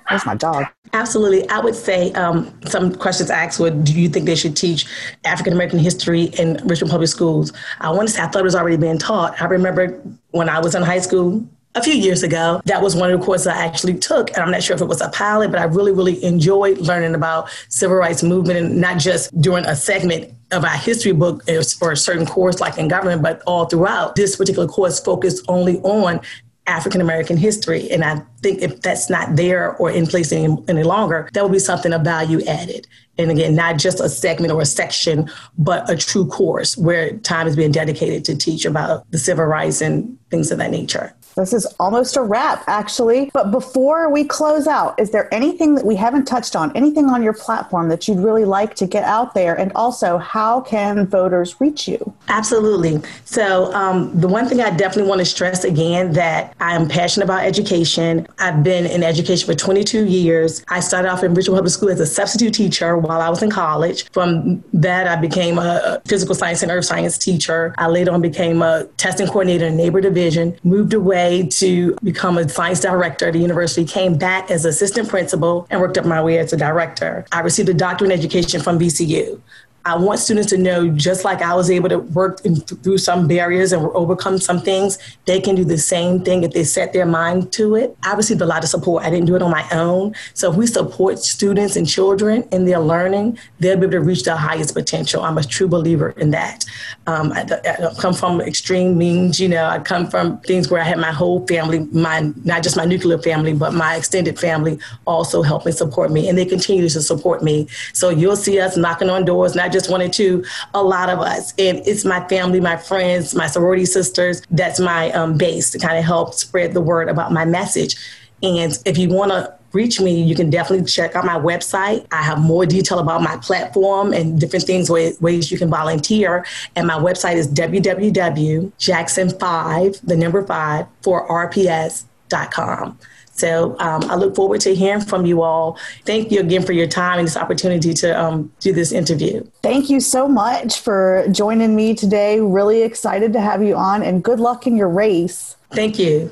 [0.08, 0.66] Where's my dog?
[0.94, 1.48] Absolutely.
[1.50, 4.86] I would say um, some questions asked would do you think they should teach
[5.24, 7.52] African American history in Richmond Public Schools?
[7.80, 9.40] I want to say I thought it was already being taught.
[9.40, 12.60] I remember when I was in high school, a few years ago.
[12.64, 14.30] That was one of the courses I actually took.
[14.30, 17.14] And I'm not sure if it was a pilot, but I really, really enjoyed learning
[17.14, 21.42] about civil rights movement and not just during a segment of our history book
[21.78, 24.16] for a certain course like in government, but all throughout.
[24.16, 26.20] This particular course focused only on
[26.66, 27.90] African American history.
[27.90, 31.52] And I think if that's not there or in place any, any longer, that would
[31.52, 32.86] be something of value added.
[33.16, 37.46] And again, not just a segment or a section, but a true course where time
[37.46, 41.14] is being dedicated to teach about the civil rights and things of that nature.
[41.38, 43.30] This is almost a wrap, actually.
[43.32, 47.22] But before we close out, is there anything that we haven't touched on, anything on
[47.22, 49.54] your platform that you'd really like to get out there?
[49.54, 52.12] And also, how can voters reach you?
[52.28, 53.00] Absolutely.
[53.24, 57.24] So, um, the one thing I definitely want to stress again that I am passionate
[57.24, 58.26] about education.
[58.40, 60.64] I've been in education for 22 years.
[60.68, 63.50] I started off in Richmond Public School as a substitute teacher while I was in
[63.50, 64.10] college.
[64.10, 67.74] From that, I became a physical science and earth science teacher.
[67.78, 72.48] I later on became a testing coordinator in neighbor division, moved away to become a
[72.48, 76.38] science director at the university, came back as assistant principal and worked up my way
[76.38, 77.24] as a director.
[77.32, 79.40] I received a doctorate in education from VCU.
[79.88, 83.26] I want students to know just like I was able to work in, through some
[83.26, 87.06] barriers and overcome some things, they can do the same thing if they set their
[87.06, 87.96] mind to it.
[88.02, 89.04] I received a lot of support.
[89.04, 90.14] I didn't do it on my own.
[90.34, 94.24] So if we support students and children in their learning, they'll be able to reach
[94.24, 95.22] their highest potential.
[95.22, 96.66] I'm a true believer in that.
[97.06, 100.84] Um, I, I, come from extreme means, you know, I come from things where I
[100.84, 105.40] had my whole family, my not just my nuclear family, but my extended family also
[105.40, 107.66] helping support me, and they continue to support me.
[107.94, 111.20] So you'll see us knocking on doors, not just just or two, a lot of
[111.20, 111.54] us.
[111.58, 114.42] And it's my family, my friends, my sorority sisters.
[114.50, 117.96] That's my um, base to kind of help spread the word about my message.
[118.42, 122.04] And if you want to reach me, you can definitely check out my website.
[122.12, 126.46] I have more detail about my platform and different things, ways, ways you can volunteer.
[126.76, 132.98] And my website is www.jackson5, the number five, for rps.com.
[133.38, 135.78] So um, I look forward to hearing from you all.
[136.04, 139.44] Thank you again for your time and this opportunity to um, do this interview.
[139.62, 142.40] Thank you so much for joining me today.
[142.40, 145.56] Really excited to have you on, and good luck in your race.
[145.70, 146.30] Thank you.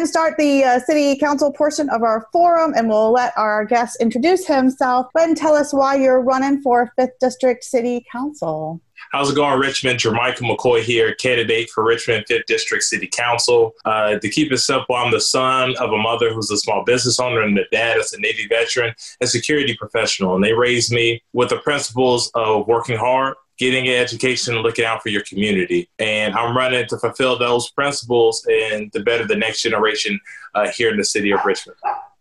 [0.00, 3.98] And start the uh, city council portion of our forum and we'll let our guest
[4.00, 5.08] introduce himself.
[5.14, 8.80] And tell us why you're running for 5th District City Council.
[9.12, 9.98] How's it going, Richmond?
[9.98, 13.74] Jermichael McCoy here, candidate for Richmond 5th District City Council.
[13.84, 17.20] Uh, to keep it simple, I'm the son of a mother who's a small business
[17.20, 20.34] owner and a dad is a Navy veteran and security professional.
[20.34, 24.86] And they raised me with the principles of working hard, getting an education and looking
[24.86, 25.88] out for your community.
[25.98, 30.18] And I'm running to fulfill those principles and to better the next generation
[30.54, 31.78] uh, here in the city of Richmond.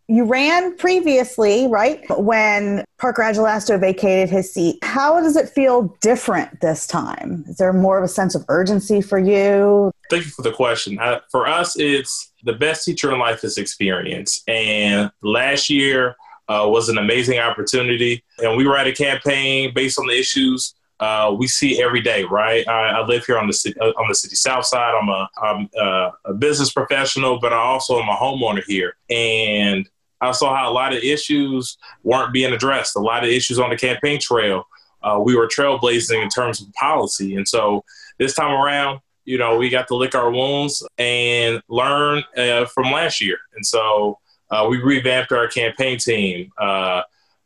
[0.09, 2.03] You ran previously, right?
[2.19, 4.79] When Parker Agelasto vacated his seat.
[4.83, 7.45] How does it feel different this time?
[7.47, 9.91] Is there more of a sense of urgency for you?
[10.09, 10.99] Thank you for the question.
[10.99, 14.41] Uh, for us, it's the best teacher in life is experience.
[14.47, 16.17] And last year
[16.49, 18.23] uh, was an amazing opportunity.
[18.39, 22.23] And we were at a campaign based on the issues uh, we see every day,
[22.25, 22.67] right?
[22.67, 24.93] I, I, live here on the city, uh, on the city south side.
[25.01, 28.95] I'm a, I'm a, uh, a business professional, but I also am a homeowner here,
[29.09, 29.89] and
[30.19, 32.97] I saw how a lot of issues weren't being addressed.
[32.97, 34.65] A lot of issues on the campaign trail.
[35.01, 37.85] Uh, we were trailblazing in terms of policy, and so
[38.17, 42.91] this time around, you know, we got to lick our wounds and learn uh, from
[42.91, 44.19] last year, and so
[44.51, 46.51] uh, we revamped our campaign team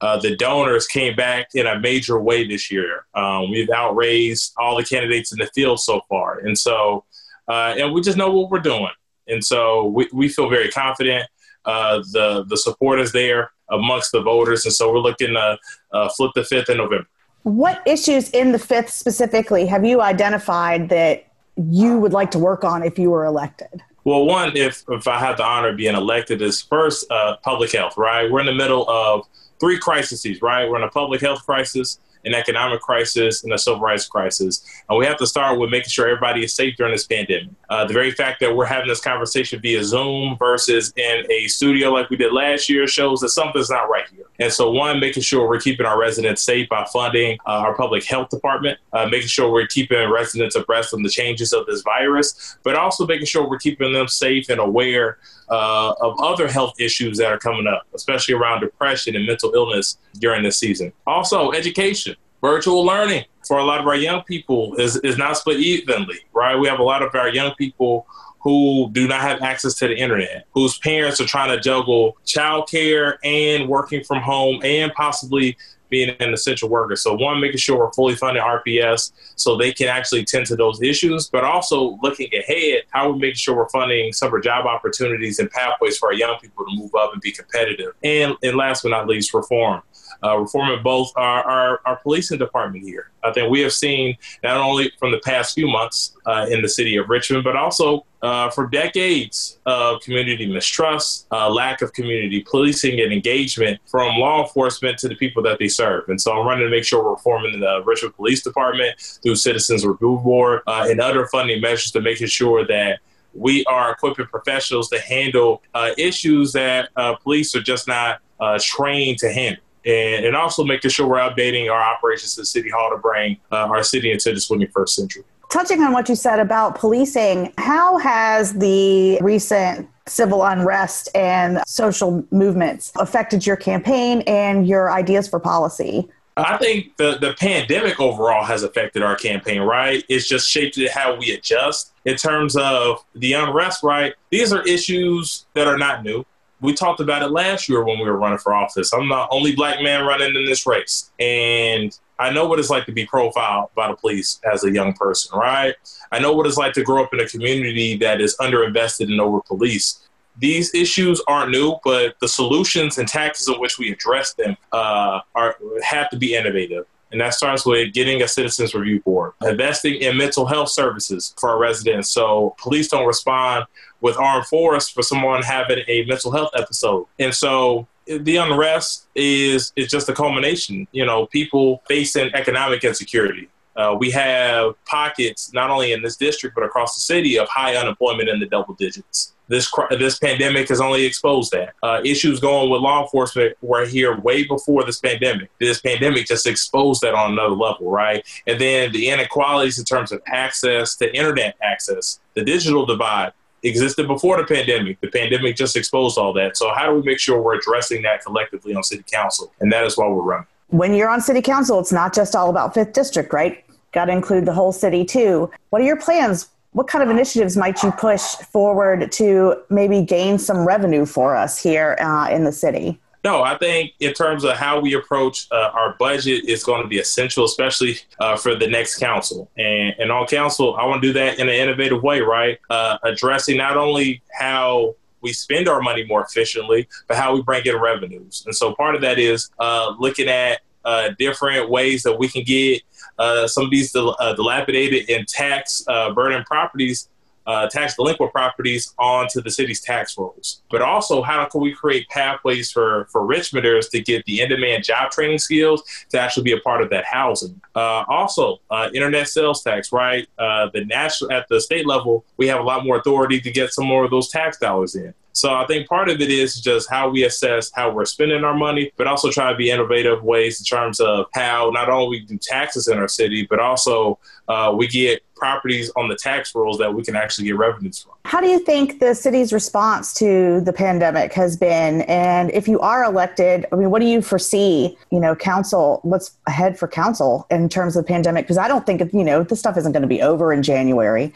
[0.03, 3.05] uh, the donors came back in a major way this year.
[3.13, 6.39] Um, we've outraised all the candidates in the field so far.
[6.39, 7.05] And so,
[7.47, 8.91] uh, and we just know what we're doing.
[9.29, 11.25] And so we, we feel very confident.
[11.63, 14.65] Uh, the, the support is there amongst the voters.
[14.65, 15.57] And so we're looking to
[15.93, 17.07] uh, flip the fifth in November.
[17.43, 22.65] What issues in the fifth specifically have you identified that you would like to work
[22.65, 23.81] on if you were elected?
[24.03, 27.71] Well, one, if, if I have the honor of being elected, is first uh, public
[27.71, 28.29] health, right?
[28.29, 29.25] We're in the middle of
[29.63, 30.69] three crises, right?
[30.69, 34.61] We're in a public health crisis, an economic crisis, and a civil rights crisis.
[34.89, 37.49] And we have to start with making sure everybody is safe during this pandemic.
[37.69, 41.91] Uh, the very fact that we're having this conversation via Zoom versus in a studio
[41.91, 44.25] like we did last year shows that something's not right here.
[44.39, 48.03] And so, one, making sure we're keeping our residents safe by funding uh, our public
[48.03, 52.57] health department, uh, making sure we're keeping residents abreast of the changes of this virus,
[52.63, 55.17] but also making sure we're keeping them safe and aware
[55.49, 59.97] uh, of other health issues that are coming up, especially around depression and mental illness
[60.19, 60.91] during this season.
[61.05, 65.59] Also, education, virtual learning for a lot of our young people is, is not split
[65.59, 66.55] evenly, right?
[66.55, 68.07] We have a lot of our young people
[68.43, 73.15] who do not have access to the internet, whose parents are trying to juggle childcare
[73.23, 75.57] and working from home and possibly
[75.89, 76.95] being an essential worker.
[76.95, 80.81] So one, making sure we're fully funding RPS so they can actually tend to those
[80.81, 85.49] issues, but also looking ahead, how we make sure we're funding summer job opportunities and
[85.51, 87.93] pathways for our young people to move up and be competitive.
[88.03, 89.83] And, and last but not least, reform
[90.23, 93.11] uh, reforming both our, our, our, policing department here.
[93.23, 96.69] I think we have seen not only from the past few months uh, in the
[96.69, 102.45] city of Richmond, but also uh, for decades of community mistrust, uh, lack of community
[102.49, 106.07] policing and engagement from law enforcement to the people that they serve.
[106.07, 109.85] And so I'm running to make sure we're reforming the Richmond Police Department through Citizens
[109.85, 112.99] Review Board uh, and other funding measures to making sure that
[113.33, 116.89] we are equipping professionals to handle uh, issues that
[117.23, 118.21] police are just not
[118.59, 122.89] trained to handle and, and also making sure we're updating our operations to City Hall
[122.91, 125.23] to bring uh, our city into the 21st century.
[125.51, 132.25] Touching on what you said about policing, how has the recent civil unrest and social
[132.31, 136.09] movements affected your campaign and your ideas for policy?
[136.35, 140.03] I think the, the pandemic overall has affected our campaign, right?
[140.09, 144.15] It's just shaped how we adjust in terms of the unrest, right?
[144.31, 146.25] These are issues that are not new
[146.63, 148.93] we talked about it last year when we were running for office.
[148.93, 151.11] I'm the only black man running in this race.
[151.19, 154.93] And I know what it's like to be profiled by the police as a young
[154.93, 155.75] person, right?
[156.13, 159.19] I know what it's like to grow up in a community that is underinvested and
[159.19, 160.07] over police.
[160.37, 165.19] These issues aren't new, but the solutions and tactics in which we address them uh,
[165.35, 166.85] are have to be innovative.
[167.11, 171.49] And that starts with getting a citizens review board, investing in mental health services for
[171.49, 173.65] our residents so police don't respond
[174.03, 177.07] with armed force for someone having a mental health episode.
[177.17, 180.87] And so the unrest is is just a culmination.
[180.91, 183.49] You know, people facing economic insecurity.
[183.75, 187.75] Uh, we have pockets not only in this district but across the city of high
[187.75, 189.33] unemployment in the double digits.
[189.47, 191.73] This this pandemic has only exposed that.
[191.81, 195.49] Uh, issues going with law enforcement were here way before this pandemic.
[195.59, 198.23] This pandemic just exposed that on another level, right?
[198.47, 203.31] And then the inequalities in terms of access to internet access, the digital divide
[203.63, 204.99] existed before the pandemic.
[205.01, 206.57] The pandemic just exposed all that.
[206.57, 209.51] So how do we make sure we're addressing that collectively on city council?
[209.59, 210.47] And that is why we're running.
[210.67, 213.63] When you're on city council, it's not just all about fifth district, right?
[213.91, 215.51] Got to include the whole city too.
[215.69, 220.39] What are your plans what kind of initiatives might you push forward to maybe gain
[220.39, 222.99] some revenue for us here uh, in the city?
[223.23, 226.87] No, I think in terms of how we approach uh, our budget is going to
[226.87, 229.49] be essential, especially uh, for the next council.
[229.57, 232.59] And, and on council, I want to do that in an innovative way, right?
[232.69, 237.65] Uh, addressing not only how we spend our money more efficiently, but how we bring
[237.65, 238.43] in revenues.
[238.45, 242.43] And so part of that is uh, looking at uh, different ways that we can
[242.43, 242.81] get
[243.17, 245.81] uh, some of these dil- dilapidated and tax
[246.13, 247.07] burden properties
[247.45, 250.61] uh, tax delinquent properties onto the city's tax rolls.
[250.69, 254.83] But also, how can we create pathways for, for Richmonders to get the in demand
[254.83, 257.59] job training skills to actually be a part of that housing?
[257.75, 260.27] Uh, also, uh, internet sales tax, right?
[260.37, 263.71] Uh, the national at the state level, we have a lot more authority to get
[263.71, 265.13] some more of those tax dollars in.
[265.33, 268.53] So I think part of it is just how we assess how we're spending our
[268.53, 272.25] money, but also try to be innovative ways in terms of how not only we
[272.25, 276.77] do taxes in our city, but also uh, we get properties on the tax rolls
[276.77, 278.13] that we can actually get revenues from.
[278.23, 282.03] How do you think the city's response to the pandemic has been?
[282.03, 286.37] And if you are elected, I mean, what do you foresee, you know, council, what's
[286.47, 288.45] ahead for council in terms of the pandemic?
[288.45, 291.33] Because I don't think, you know, this stuff isn't going to be over in January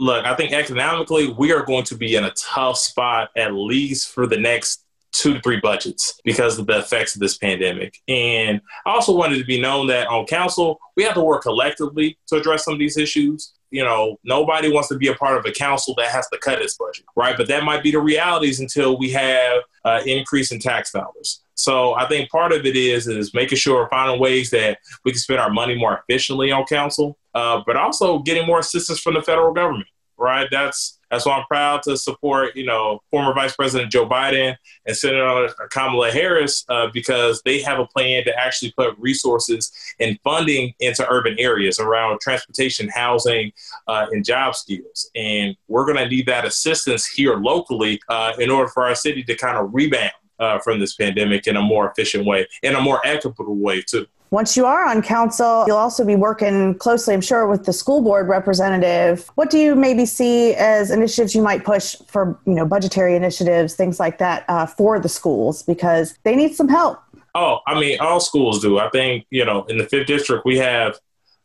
[0.00, 4.10] look, I think economically we are going to be in a tough spot at least
[4.10, 7.96] for the next two to three budgets because of the effects of this pandemic.
[8.08, 12.18] And I also wanted to be known that on council, we have to work collectively
[12.28, 13.52] to address some of these issues.
[13.70, 16.62] You know, nobody wants to be a part of a council that has to cut
[16.62, 17.36] its budget, right?
[17.36, 21.42] But that might be the realities until we have uh, increase in tax dollars.
[21.54, 25.18] So I think part of it is is making sure finding ways that we can
[25.18, 29.22] spend our money more efficiently on council, uh, but also getting more assistance from the
[29.22, 29.88] federal government.
[30.16, 34.56] Right, that's that's why I'm proud to support, you know, former Vice President Joe Biden
[34.86, 40.18] and Senator Kamala Harris uh, because they have a plan to actually put resources and
[40.22, 43.52] funding into urban areas around transportation, housing,
[43.86, 45.10] uh, and job skills.
[45.14, 49.22] And we're going to need that assistance here locally uh, in order for our city
[49.24, 52.80] to kind of rebound uh, from this pandemic in a more efficient way, in a
[52.80, 54.06] more equitable way, too.
[54.30, 58.02] Once you are on council, you'll also be working closely, I'm sure, with the school
[58.02, 59.30] board representative.
[59.36, 63.74] What do you maybe see as initiatives you might push for, you know, budgetary initiatives,
[63.74, 67.00] things like that, uh, for the schools because they need some help?
[67.34, 68.78] Oh, I mean, all schools do.
[68.78, 70.98] I think you know, in the fifth district, we have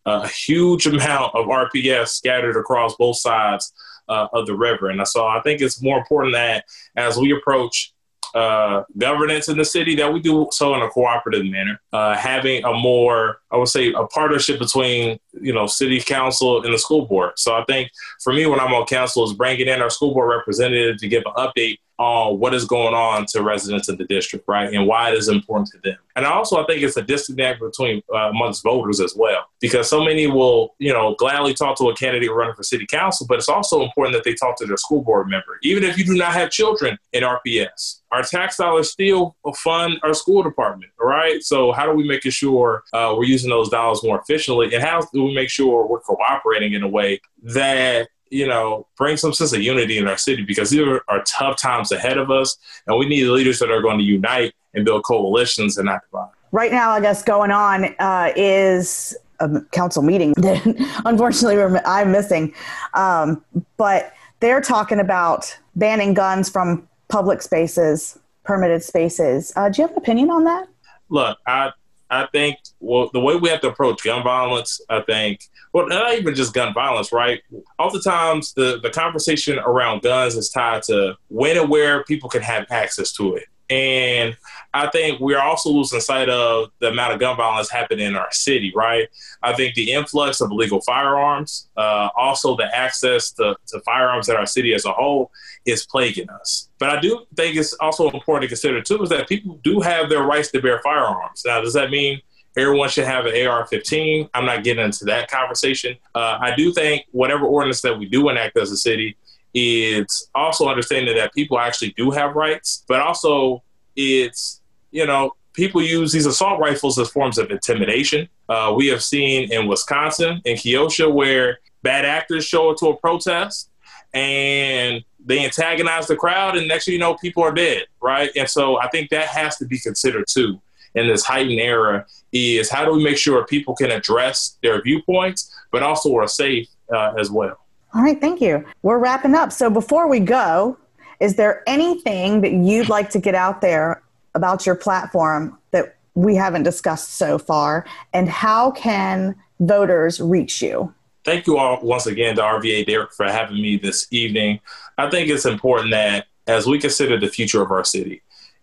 [0.06, 3.72] a huge amount of RPS scattered across both sides
[4.10, 6.66] uh, of the river, and so I think it's more important that
[6.98, 7.94] as we approach
[8.34, 12.64] uh, governance in the city that we do so in a cooperative manner, uh, having
[12.66, 17.06] a more, I would say, a partnership between you know city council and the school
[17.06, 17.34] board.
[17.38, 17.92] So I think
[18.24, 21.24] for me, when I'm on council, is bringing in our school board representative to give
[21.26, 25.10] an update on what is going on to residents of the district, right, and why
[25.10, 25.98] it is important to them.
[26.16, 30.04] And also, I think it's a disconnect between uh, amongst voters as well, because so
[30.04, 33.50] many will, you know, gladly talk to a candidate running for city council, but it's
[33.50, 36.34] also important that they talk to their school board member, even if you do not
[36.34, 38.02] have children in RPS.
[38.12, 41.42] Our tax dollars still fund our school department, right?
[41.42, 45.02] So how do we make sure uh, we're using those dollars more efficiently, and how
[45.14, 49.54] do we make sure we're cooperating in a way that you know, bring some sense
[49.54, 52.58] of unity in our city because these are tough times ahead of us,
[52.88, 56.30] and we need leaders that are going to unite and build coalitions and not divide.
[56.52, 62.54] Right now, I guess going on uh, is a council meeting that unfortunately I'm missing,
[62.94, 63.44] um,
[63.78, 69.54] but they're talking about banning guns from public spaces, permitted spaces.
[69.56, 70.68] Uh, do you have an opinion on that?
[71.10, 71.72] Look, I
[72.14, 75.42] I think well the way we have to approach gun violence, I think
[75.74, 77.42] well not even just gun violence, right?
[77.80, 82.66] Oftentimes the the conversation around guns is tied to when and where people can have
[82.70, 83.46] access to it.
[83.70, 84.36] And
[84.74, 88.32] I think we're also losing sight of the amount of gun violence happening in our
[88.32, 89.08] city, right?
[89.42, 94.36] I think the influx of illegal firearms, uh, also the access to, to firearms in
[94.36, 95.32] our city as a whole,
[95.66, 96.70] is plaguing us.
[96.80, 100.10] But I do think it's also important to consider, too, is that people do have
[100.10, 101.44] their rights to bear firearms.
[101.46, 102.20] Now, does that mean
[102.58, 104.30] everyone should have an AR 15?
[104.34, 105.96] I'm not getting into that conversation.
[106.14, 109.16] Uh, I do think whatever ordinance that we do enact as a city,
[109.54, 113.62] it's also understanding that people actually do have rights, but also
[113.96, 118.28] it's, you know, people use these assault rifles as forms of intimidation.
[118.50, 122.98] Uh, we have seen in Wisconsin, in Kenosha, where bad actors show up to a
[122.98, 123.70] protest
[124.14, 128.30] and they antagonize the crowd, and next thing you know, people are dead, right?
[128.36, 130.62] And so I think that has to be considered too
[130.96, 135.56] in this heightened era is how do we make sure people can address their viewpoints,
[135.72, 137.63] but also are safe uh, as well.
[137.94, 138.66] All right, thank you.
[138.82, 139.52] We're wrapping up.
[139.52, 140.78] So before we go,
[141.20, 144.02] is there anything that you'd like to get out there
[144.36, 147.86] about your platform that we haven't discussed so far?
[148.14, 150.94] And how can voters reach you?
[151.24, 154.60] thank you all once again to RVA Derek for having me this evening.
[154.98, 158.22] I think it's important that as we consider the future of our city,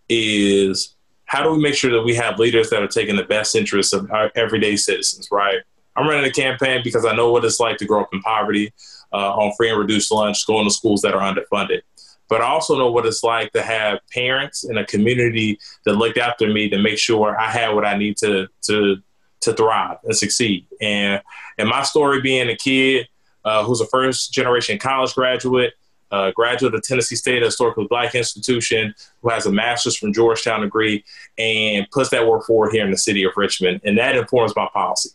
[0.08, 3.54] is how do we make sure that we have leaders that are taking the best
[3.54, 5.60] interests of our everyday citizens, right?
[5.96, 8.72] I'm running a campaign because I know what it's like to grow up in poverty,
[9.12, 11.82] uh, on free and reduced lunch, going to schools that are underfunded.
[12.28, 16.16] But I also know what it's like to have parents in a community that looked
[16.16, 18.96] after me to make sure I had what I need to to
[19.40, 20.66] to thrive and succeed.
[20.80, 21.20] And
[21.58, 23.08] and my story being a kid
[23.44, 25.74] uh, who's a first generation college graduate,
[26.10, 31.04] uh, graduate of Tennessee State Historically Black Institution, who has a master's from Georgetown degree,
[31.38, 34.68] and puts that work forward here in the city of Richmond, and that informs my
[34.72, 35.10] policy.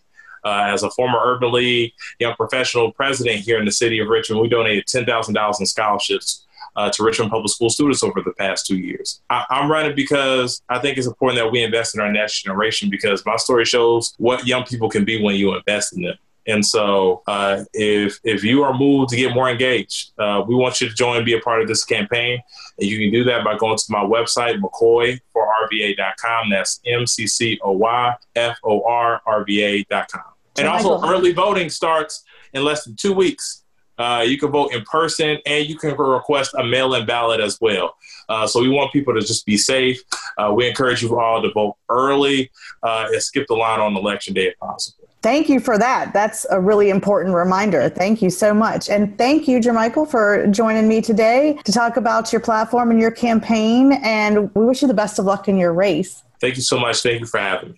[0.45, 4.41] Uh, as a former Urban League young professional president here in the city of Richmond,
[4.41, 8.33] we donated ten thousand dollars in scholarships uh, to Richmond Public School students over the
[8.33, 9.21] past two years.
[9.29, 12.89] I, am running because I think it's important that we invest in our next generation
[12.89, 16.17] because my story shows what young people can be when you invest in them.
[16.47, 20.79] And so, uh, if if you are moved to get more engaged, uh, we want
[20.79, 22.39] you to join and be a part of this campaign.
[22.77, 26.51] And you can do that by going to my website, McCoy for RVA.com.
[26.51, 30.34] That's M C C O Y F O R R V A.com.
[30.57, 33.63] And also, early voting starts in less than two weeks.
[33.97, 37.59] Uh, you can vote in person and you can request a mail in ballot as
[37.61, 37.95] well.
[38.27, 40.01] Uh, so we want people to just be safe.
[40.37, 42.51] Uh, we encourage you all to vote early
[42.83, 45.07] uh, and skip the line on election day if possible.
[45.21, 46.13] Thank you for that.
[46.13, 47.89] That's a really important reminder.
[47.89, 48.89] Thank you so much.
[48.89, 53.11] And thank you, Jermichael, for joining me today to talk about your platform and your
[53.11, 53.93] campaign.
[54.03, 56.21] And we wish you the best of luck in your race.
[56.39, 57.01] Thank you so much.
[57.01, 57.75] Thank you for having me.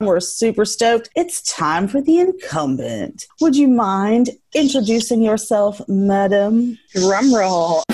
[0.00, 1.08] We're super stoked.
[1.14, 3.26] It's time for the incumbent.
[3.40, 6.78] Would you mind introducing yourself, madam?
[6.94, 7.84] Drum roll.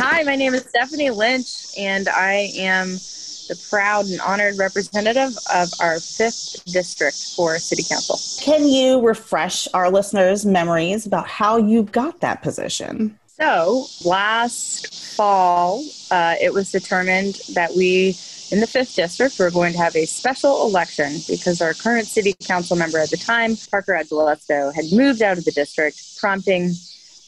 [0.00, 2.92] Hi, my name is Stephanie Lynch, and I am
[3.48, 8.18] the proud and honored representative of our fifth district for City Council.
[8.42, 13.18] Can you refresh our listeners' memories about how you got that position?
[13.40, 18.16] So, last fall, uh, it was determined that we,
[18.52, 22.36] in the fifth district, were going to have a special election because our current city
[22.44, 26.74] council member at the time, Parker Agelasto, had moved out of the district, prompting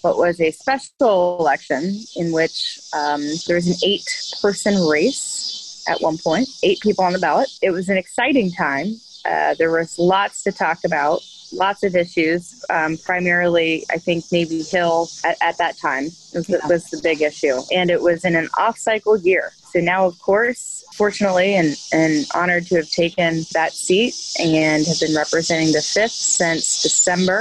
[0.03, 4.07] what was a special election in which um, there was an eight
[4.41, 7.51] person race at one point, eight people on the ballot.
[7.63, 8.95] It was an exciting time.
[9.25, 11.21] Uh, there was lots to talk about
[11.53, 12.65] lots of issues.
[12.71, 16.67] Um, primarily, I think Navy Hill at, at that time was, yeah.
[16.69, 19.53] was the big issue, and it was in an off-cycle year.
[19.73, 25.01] So now, of course, fortunately and, and honored to have taken that seat and have
[25.01, 27.41] been representing the fifth since December.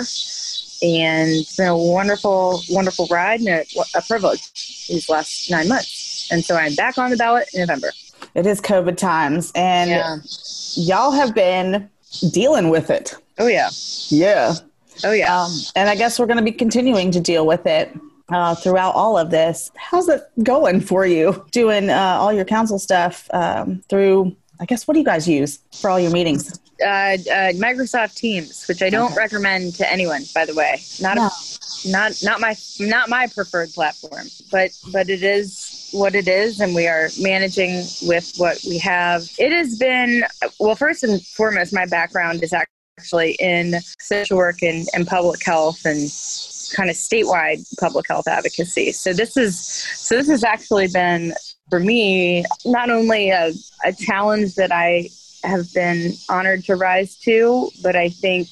[0.83, 6.27] And it's been a wonderful, wonderful ride and a, a privilege these last nine months.
[6.31, 7.93] And so I'm back on the ballot in November.
[8.33, 10.17] It is COVID times, and yeah.
[10.75, 11.89] y'all have been
[12.31, 13.15] dealing with it.
[13.37, 13.69] Oh yeah.
[14.09, 14.53] Yeah.
[15.03, 15.43] Oh yeah.
[15.43, 17.91] Um, and I guess we're going to be continuing to deal with it
[18.29, 19.71] uh, throughout all of this.
[19.75, 24.35] How's it going for you doing uh, all your council stuff um, through?
[24.59, 26.59] I guess what do you guys use for all your meetings?
[26.81, 29.17] Uh, uh Microsoft Teams, which I don't okay.
[29.17, 30.81] recommend to anyone, by the way.
[31.01, 31.27] Not no.
[31.27, 36.59] a, not not my not my preferred platform, but but it is what it is
[36.59, 39.23] and we are managing with what we have.
[39.37, 40.23] It has been,
[40.59, 42.74] well, first and foremost, my background is actually
[43.39, 46.09] in social work and, and public health and
[46.75, 48.91] kind of statewide public health advocacy.
[48.91, 51.33] So this is, so this has actually been
[51.69, 53.51] for me, not only a,
[53.83, 55.09] a challenge that I
[55.43, 58.49] have been honored to rise to, but I think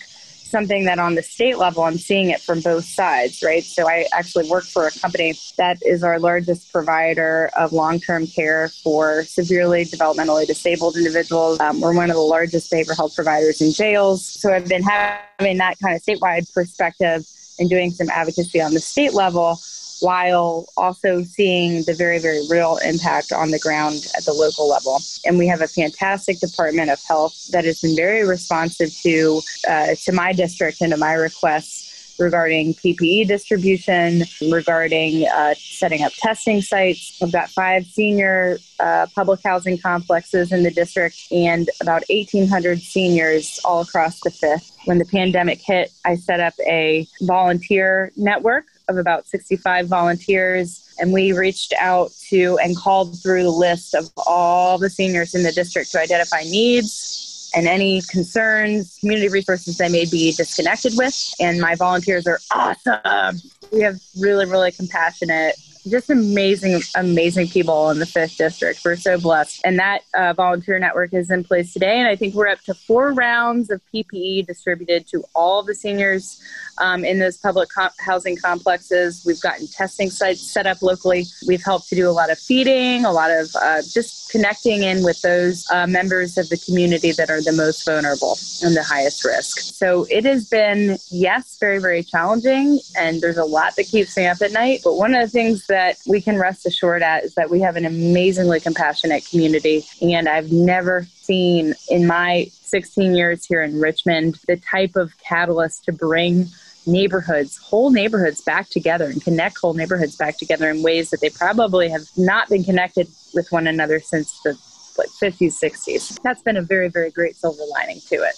[0.53, 3.63] something that on the state level, I'm seeing it from both sides, right?
[3.63, 8.27] So I actually work for a company that is our largest provider of long term
[8.27, 11.59] care for severely developmentally disabled individuals.
[11.59, 14.23] Um, we're one of the largest behavioral health providers in jails.
[14.23, 17.25] So I've been having that kind of statewide perspective
[17.57, 19.57] and doing some advocacy on the state level
[20.03, 24.99] while also seeing the very, very real impact on the ground at the local level.
[25.25, 29.95] And we have a fantastic Department of Health that has been very responsive to uh,
[30.03, 36.61] to my district and to my requests regarding PPE distribution, regarding uh, setting up testing
[36.61, 37.17] sites.
[37.21, 43.59] We've got five senior uh, public housing complexes in the district and about 1,800 seniors
[43.63, 44.75] all across the fifth.
[44.85, 50.93] When the pandemic hit, I set up a volunteer network of about 65 volunteers.
[50.99, 55.43] And we reached out to and called through the list of all the seniors in
[55.43, 61.33] the district to identify needs and any concerns, community resources they may be disconnected with.
[61.39, 63.39] And my volunteers are awesome.
[63.71, 65.55] We have really, really compassionate
[65.87, 68.81] just amazing, amazing people in the fifth district.
[68.85, 69.61] We're so blessed.
[69.65, 71.99] And that uh, volunteer network is in place today.
[71.99, 76.41] And I think we're up to four rounds of PPE distributed to all the seniors
[76.77, 79.23] um, in those public co- housing complexes.
[79.25, 81.25] We've gotten testing sites set up locally.
[81.47, 85.03] We've helped to do a lot of feeding, a lot of uh, just connecting in
[85.03, 89.23] with those uh, members of the community that are the most vulnerable and the highest
[89.23, 89.59] risk.
[89.59, 92.79] So it has been, yes, very, very challenging.
[92.97, 94.81] And there's a lot that keeps me up at night.
[94.83, 97.75] But one of the things that we can rest assured at is that we have
[97.75, 99.85] an amazingly compassionate community.
[100.01, 105.85] And I've never seen in my 16 years here in Richmond the type of catalyst
[105.85, 106.47] to bring
[106.85, 111.29] neighborhoods, whole neighborhoods back together and connect whole neighborhoods back together in ways that they
[111.29, 114.57] probably have not been connected with one another since the
[114.97, 116.19] like 50s, 60s.
[116.21, 118.35] That's been a very, very great silver lining to it.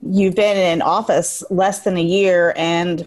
[0.00, 3.06] You've been in office less than a year, and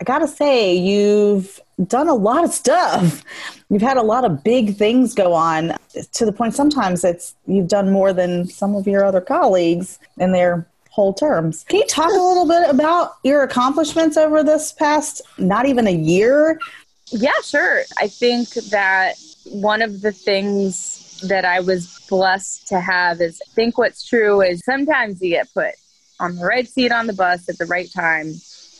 [0.00, 3.24] I gotta say, you've done a lot of stuff.
[3.68, 5.74] You've had a lot of big things go on
[6.12, 10.32] to the point sometimes it's you've done more than some of your other colleagues in
[10.32, 11.64] their whole terms.
[11.68, 15.94] Can you talk a little bit about your accomplishments over this past not even a
[15.94, 16.58] year?
[17.08, 17.82] Yeah, sure.
[17.98, 23.50] I think that one of the things that I was blessed to have is I
[23.52, 25.74] think what's true is sometimes you get put
[26.18, 28.32] on the right seat on the bus at the right time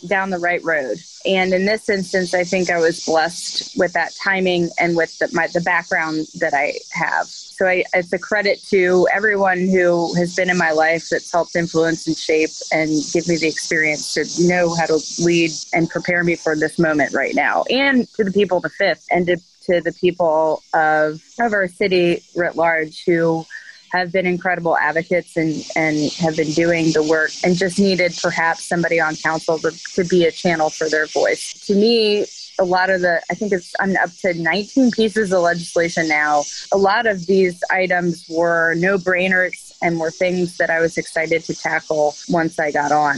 [0.07, 0.99] down the right road.
[1.25, 5.29] And in this instance, I think I was blessed with that timing and with the,
[5.33, 7.27] my, the background that I have.
[7.27, 11.57] So I, it's a credit to everyone who has been in my life that's helped
[11.57, 16.23] influence and shape and give me the experience to know how to lead and prepare
[16.23, 17.65] me for this moment right now.
[17.71, 21.67] And to the people of the fifth and to, to the people of, of our
[21.67, 23.47] city writ large who
[23.91, 28.65] have been incredible advocates and, and have been doing the work and just needed perhaps
[28.65, 31.53] somebody on council to, to be a channel for their voice.
[31.67, 32.27] To me,
[32.59, 36.45] a lot of the, I think it's I'm up to 19 pieces of legislation now.
[36.73, 41.45] A lot of these items were no brainers and were things that I was excited
[41.45, 43.17] to tackle once I got on.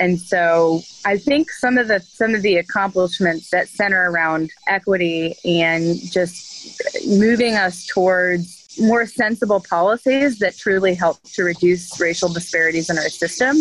[0.00, 5.34] And so I think some of the some of the accomplishments that center around equity
[5.44, 12.90] and just moving us towards more sensible policies that truly help to reduce racial disparities
[12.90, 13.56] in our system.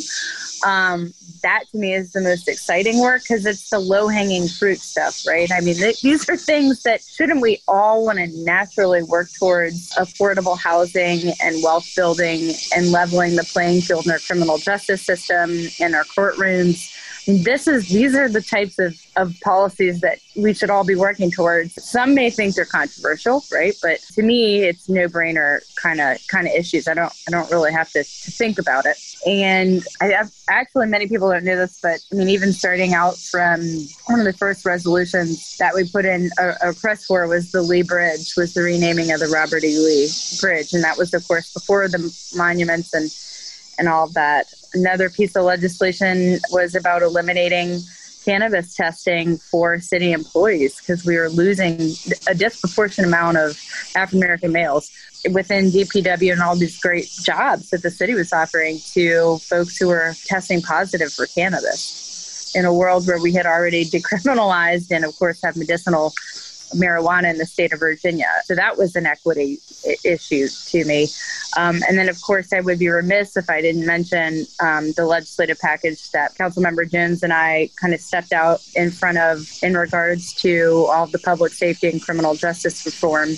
[0.66, 1.14] Um,
[1.44, 5.26] that to me is the most exciting work because it's the low hanging fruit stuff,
[5.28, 5.52] right?
[5.52, 9.94] I mean, th- these are things that shouldn't we all want to naturally work towards
[9.96, 15.52] affordable housing and wealth building and leveling the playing field in our criminal justice system,
[15.80, 16.94] in our courtrooms
[17.28, 21.30] this is these are the types of, of policies that we should all be working
[21.30, 21.74] towards.
[21.84, 23.74] Some may think they're controversial, right?
[23.82, 26.88] But to me, it's no brainer kind of kind of issues.
[26.88, 28.98] I don't I don't really have to, to think about it.
[29.26, 33.18] And I have actually many people don't know this, but I mean, even starting out
[33.18, 33.60] from
[34.06, 37.52] one of the first resolutions that we put in uh, a, a press for was
[37.52, 39.78] the Lee Bridge, was the renaming of the Robert E.
[39.78, 40.10] Lee
[40.40, 42.00] Bridge, and that was of course before the
[42.38, 43.12] monuments and
[43.78, 44.48] and all of that.
[44.74, 47.80] Another piece of legislation was about eliminating
[48.28, 51.94] cannabis testing for city employees because we were losing
[52.28, 53.58] a disproportionate amount of
[53.96, 54.92] African American males
[55.32, 59.88] within DPW and all these great jobs that the city was offering to folks who
[59.88, 62.54] were testing positive for cannabis.
[62.54, 66.12] In a world where we had already decriminalized and, of course, have medicinal
[66.76, 68.30] marijuana in the state of Virginia.
[68.44, 69.60] So that was an equity
[70.04, 71.08] issue to me.
[71.58, 75.06] Um, and then, of course, I would be remiss if I didn't mention um, the
[75.06, 79.76] legislative package that Councilmember Jones and I kind of stepped out in front of in
[79.76, 83.30] regards to all the public safety and criminal justice reform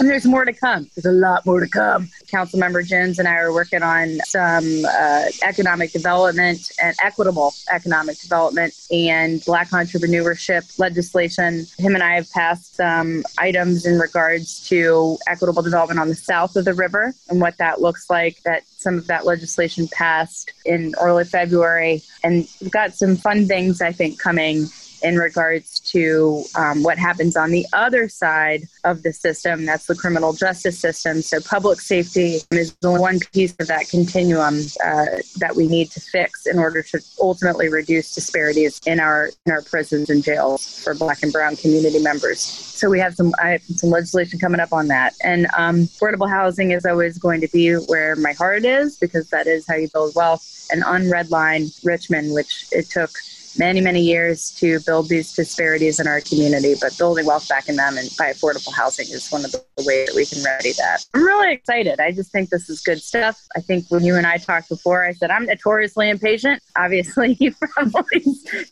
[0.00, 0.88] and there's more to come.
[0.94, 2.08] There's a lot more to come.
[2.26, 8.74] Councilmember Jones and I are working on some uh, economic development and equitable economic development
[8.90, 11.66] and black entrepreneurship legislation.
[11.78, 16.56] Him and I have passed some items in regards to equitable development on the south
[16.56, 18.42] of the river and what that looks like.
[18.42, 22.02] That some of that legislation passed in early February.
[22.22, 24.66] And we've got some fun things, I think, coming
[25.02, 29.64] in regards to um, what happens on the other side of the system.
[29.64, 31.22] That's the criminal justice system.
[31.22, 35.90] So, public safety is the only one piece of that continuum uh, that we need
[35.92, 40.82] to fix in order to ultimately reduce disparities in our in our prisons and jails
[40.82, 42.40] for Black and Brown community members.
[42.40, 45.14] So, we have some have some legislation coming up on that.
[45.22, 49.46] And um, affordable housing is always going to be where my heart is because that
[49.46, 50.68] is how you build wealth.
[50.70, 53.10] And unredline Richmond, which it took
[53.58, 57.76] many, many years to build these disparities in our community, but building wealth back in
[57.76, 61.04] them and by affordable housing is one of the ways that we can remedy that.
[61.14, 62.00] I'm really excited.
[62.00, 63.40] I just think this is good stuff.
[63.56, 66.62] I think when you and I talked before, I said I'm notoriously impatient.
[66.76, 68.20] Obviously, you've probably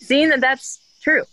[0.01, 1.25] seen that that's true.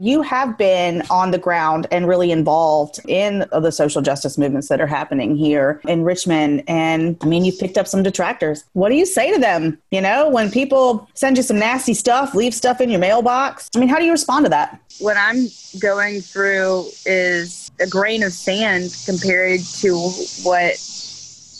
[0.00, 4.80] You have been on the ground and really involved in the social justice movements that
[4.80, 6.62] are happening here in Richmond.
[6.68, 8.64] And I mean, you've picked up some detractors.
[8.72, 9.78] What do you say to them?
[9.90, 13.70] You know, when people send you some nasty stuff, leave stuff in your mailbox.
[13.74, 14.80] I mean, how do you respond to that?
[15.00, 15.46] What I'm
[15.80, 19.96] going through is a grain of sand compared to
[20.42, 20.74] what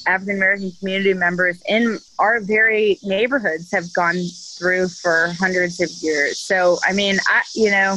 [0.06, 4.16] African American community members in our very neighborhoods have gone
[4.58, 6.38] through for hundreds of years.
[6.38, 7.96] So, I mean, I, you know,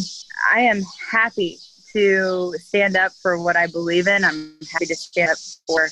[0.53, 0.81] I am
[1.11, 1.59] happy
[1.93, 4.23] to stand up for what I believe in.
[4.23, 5.83] I'm happy to stand up for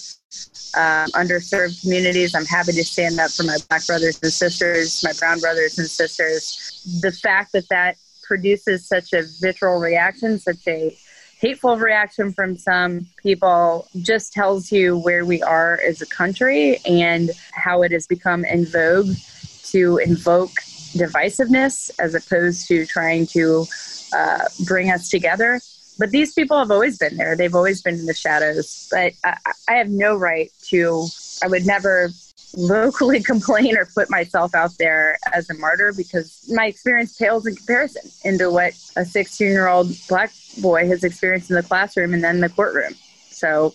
[0.76, 2.36] um, underserved communities.
[2.36, 5.90] I'm happy to stand up for my black brothers and sisters, my brown brothers and
[5.90, 6.84] sisters.
[7.02, 10.96] The fact that that produces such a vitriol reaction, such a
[11.40, 17.32] hateful reaction from some people just tells you where we are as a country and
[17.52, 19.16] how it has become in vogue
[19.64, 20.52] to invoke
[20.94, 23.66] divisiveness as opposed to trying to
[24.14, 25.60] uh, bring us together.
[25.98, 27.36] But these people have always been there.
[27.36, 28.88] They've always been in the shadows.
[28.92, 29.38] But I,
[29.70, 31.08] I have no right to,
[31.44, 32.10] I would never
[32.58, 37.56] locally complain or put myself out there as a martyr because my experience pales in
[37.56, 40.32] comparison into what a 16 year old black
[40.62, 42.94] boy has experienced in the classroom and then the courtroom.
[43.30, 43.74] So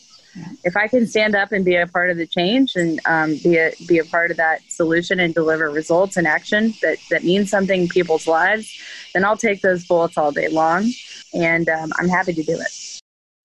[0.64, 3.56] if I can stand up and be a part of the change and um, be
[3.56, 7.50] a be a part of that solution and deliver results and action that that means
[7.50, 8.80] something in people's lives,
[9.12, 10.90] then I'll take those bullets all day long,
[11.34, 13.00] and um, I'm happy to do it.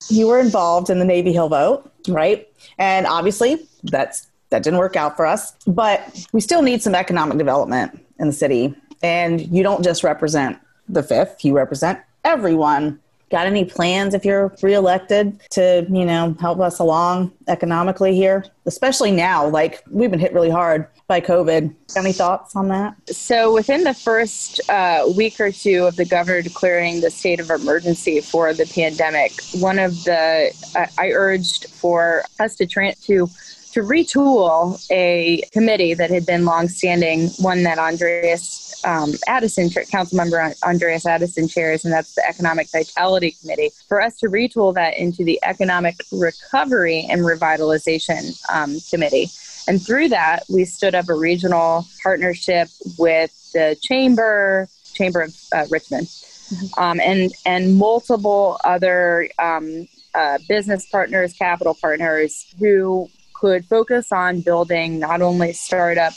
[0.09, 2.47] You were involved in the Navy Hill vote, right?
[2.77, 7.37] And obviously, that's that didn't work out for us, but we still need some economic
[7.37, 8.75] development in the city.
[9.03, 12.99] And you don't just represent the fifth; you represent everyone.
[13.31, 18.45] Got any plans if you're reelected to you know help us along economically here?
[18.65, 21.73] Especially now like we've been hit really hard by covid.
[21.95, 22.95] Any thoughts on that?
[23.09, 27.49] So within the first uh, week or two of the governor declaring the state of
[27.49, 33.27] emergency for the pandemic one of the uh, i urged for us to tra- to
[33.75, 40.53] to retool a committee that had been longstanding, one that Andreas um, Addison, council member
[40.63, 45.25] Andreas Addison chairs, and that's the Economic Vitality Committee, for us to retool that into
[45.25, 49.27] the Economic Recovery and Revitalization um, Committee.
[49.67, 55.65] And through that, we stood up a regional partnership with the Chamber, Chamber of uh,
[55.69, 56.81] Richmond, mm-hmm.
[56.81, 63.09] um, and and multiple other um, uh, business partners, capital partners who
[63.45, 66.13] could focus on building not only startup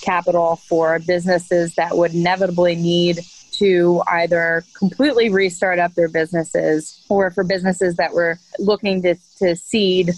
[0.00, 3.18] capital for businesses that would inevitably need
[3.52, 9.54] to either completely restart up their businesses or for businesses that were looking to, to
[9.54, 10.10] seed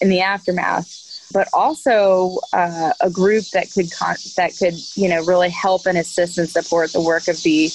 [0.00, 1.02] in the aftermath
[1.34, 5.98] but also uh, a group that could con- that could you know really help and
[5.98, 7.68] assist and support the work of the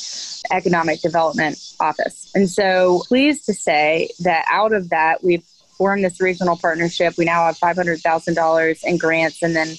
[0.52, 2.32] economic development office.
[2.34, 5.46] And so pleased to say that out of that we've
[5.82, 7.16] formed this regional partnership.
[7.18, 9.70] We now have $500,000 in grants and then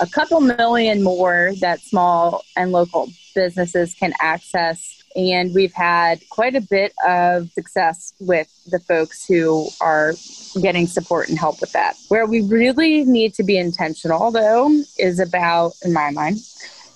[0.00, 5.04] a couple million more that small and local businesses can access.
[5.14, 10.14] And we've had quite a bit of success with the folks who are
[10.60, 11.94] getting support and help with that.
[12.08, 16.38] Where we really need to be intentional, though, is about, in my mind,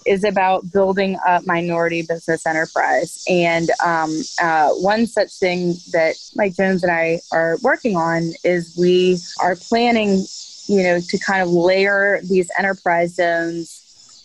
[0.07, 3.25] is about building a minority business enterprise.
[3.29, 8.75] And um, uh, one such thing that Mike Jones and I are working on is
[8.79, 10.25] we are planning,
[10.67, 13.83] you know, to kind of layer these enterprise zones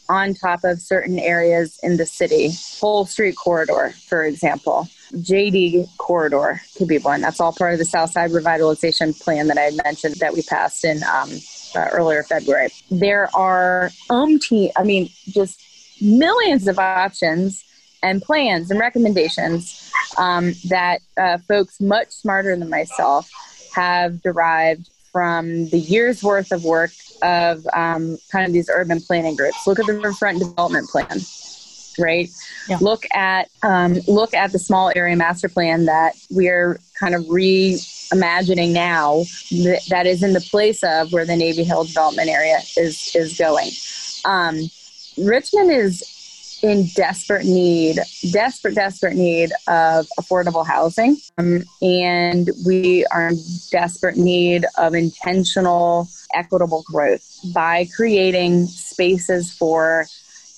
[0.09, 2.51] on top of certain areas in the city.
[2.79, 4.87] Hull Street Corridor, for example.
[5.13, 7.21] JD Corridor could be one.
[7.21, 11.03] That's all part of the Southside Revitalization Plan that I mentioned that we passed in
[11.03, 11.29] um,
[11.75, 12.69] uh, earlier February.
[12.89, 15.61] There are umpteen, I mean, just
[16.01, 17.63] millions of options
[18.03, 23.29] and plans and recommendations um, that uh, folks much smarter than myself
[23.75, 26.91] have derived from the year's worth of work
[27.21, 29.67] of um, kind of these urban planning groups.
[29.67, 31.19] Look at the riverfront development plan,
[31.99, 32.29] right?
[32.67, 32.77] Yeah.
[32.81, 38.71] Look at um, look at the small area master plan that we're kind of reimagining
[38.71, 39.23] now
[39.63, 43.37] that, that is in the place of where the Navy Hill development area is is
[43.37, 43.69] going.
[44.23, 44.69] Um,
[45.17, 47.97] Richmond is in desperate need,
[48.31, 51.17] desperate, desperate need of affordable housing.
[51.37, 53.37] Um, and we are in
[53.71, 60.05] desperate need of intentional, equitable growth by creating spaces for,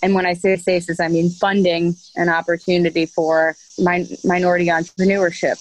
[0.02, 5.58] and when I say spaces, I mean funding and opportunity for min- minority entrepreneurship.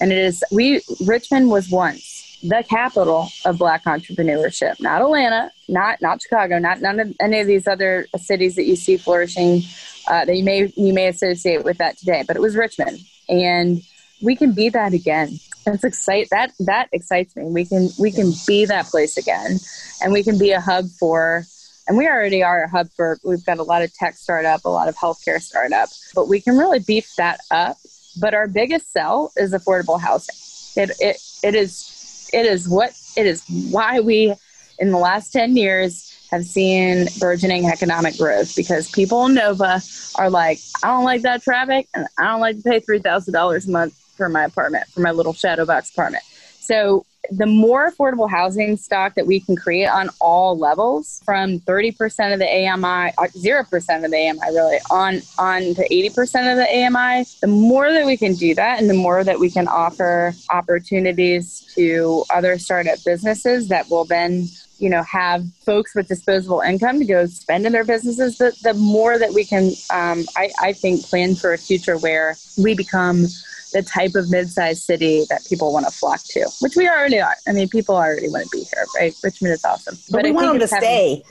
[0.00, 4.80] And it is, we, Richmond was once the capital of black entrepreneurship.
[4.80, 8.76] Not atlanta not not chicago not none of any of these other cities that you
[8.76, 9.62] see flourishing
[10.08, 13.00] uh, that you may you may associate with that today but it was richmond.
[13.28, 13.82] And
[14.22, 15.38] we can be that again.
[15.64, 17.44] That's excite that that excites me.
[17.44, 19.58] We can we can be that place again
[20.02, 21.44] and we can be a hub for
[21.86, 24.68] and we already are a hub for we've got a lot of tech startup a
[24.68, 27.76] lot of healthcare startup but we can really beef that up.
[28.20, 30.34] But our biggest sell is affordable housing.
[30.82, 31.97] It, it it is
[32.32, 34.34] it is what it is why we
[34.78, 38.54] in the last 10 years have seen burgeoning economic growth.
[38.54, 39.80] Because people in nova
[40.16, 43.70] are like i don't like that traffic and i don't like to pay $3000 a
[43.70, 46.24] month for my apartment for my little shadow box apartment.
[46.60, 52.32] So the more affordable housing stock that we can create on all levels from 30%
[52.32, 56.68] of the AMI, 0% uh, of the AMI really on, on to 80% of the
[56.68, 60.32] AMI, the more that we can do that and the more that we can offer
[60.50, 64.48] opportunities to other startup businesses that will then
[64.78, 68.74] you know have folks with disposable income to go spend in their businesses the, the
[68.74, 73.26] more that we can um, I, I think plan for a future where we become
[73.72, 77.34] the type of mid-sized city that people want to flock to, which we already are.
[77.46, 79.14] I mean, people already want to be here, right?
[79.22, 81.22] Richmond is awesome, but, but we I want them to having, stay.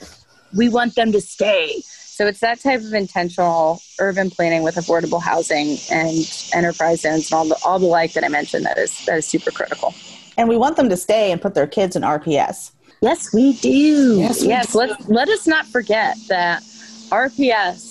[0.56, 1.82] We want them to stay.
[2.18, 7.38] So it's that type of intentional urban planning with affordable housing and enterprise zones and
[7.38, 9.94] all the all the like that I mentioned that is that is super critical.
[10.36, 12.72] And we want them to stay and put their kids in RPS.
[13.00, 14.18] Yes, we do.
[14.18, 14.72] Yes, we yes.
[14.72, 14.78] Do.
[14.78, 16.62] Let let us not forget that
[17.10, 17.87] RPS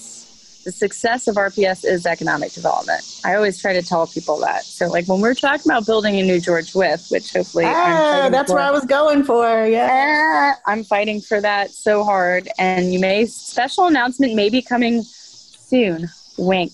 [0.67, 3.21] the success of RPS is economic development.
[3.23, 4.65] I always try to tell people that.
[4.65, 8.51] So, like when we're talking about building a new George Wythe, which hopefully ah, that's
[8.51, 9.65] for, where I was going for.
[9.65, 12.49] Yeah, ah, I'm fighting for that so hard.
[12.59, 16.09] And you may special announcement may be coming soon.
[16.37, 16.73] Wink.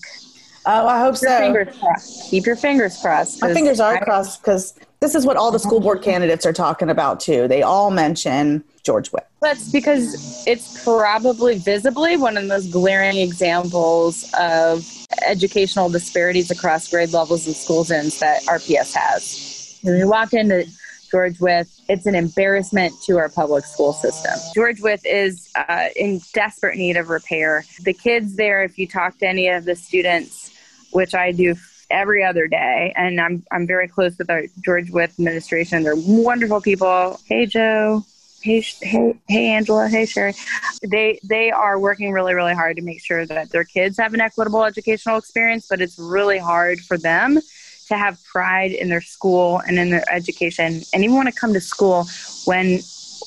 [0.66, 1.38] Oh, I hope Keep so.
[1.38, 2.30] Fingers crossed.
[2.32, 3.42] Keep your fingers crossed.
[3.42, 4.74] My fingers are I, crossed because
[5.04, 7.46] this is what all the school board candidates are talking about too.
[7.46, 9.24] They all mention George Wythe.
[9.42, 14.82] That's because it's probably visibly one of the most glaring examples of
[15.26, 19.78] educational disparities across grade levels and school zones that RPS has.
[19.82, 20.66] When you walk into
[21.10, 24.32] George Wythe, it's an embarrassment to our public school system.
[24.54, 27.66] George Wythe is uh, in desperate need of repair.
[27.82, 30.50] The kids there, if you talk to any of the students,
[30.92, 31.56] which I do
[31.90, 35.82] every other day, and I'm I'm very close with our George Wythe administration.
[35.82, 37.20] They're wonderful people.
[37.26, 38.04] Hey Joe.
[38.42, 39.88] Hey, hey, hey, Angela.
[39.88, 40.34] Hey, Sherry.
[40.82, 44.20] They they are working really, really hard to make sure that their kids have an
[44.20, 45.66] equitable educational experience.
[45.68, 47.40] But it's really hard for them
[47.88, 51.54] to have pride in their school and in their education, and even want to come
[51.54, 52.06] to school
[52.44, 52.80] when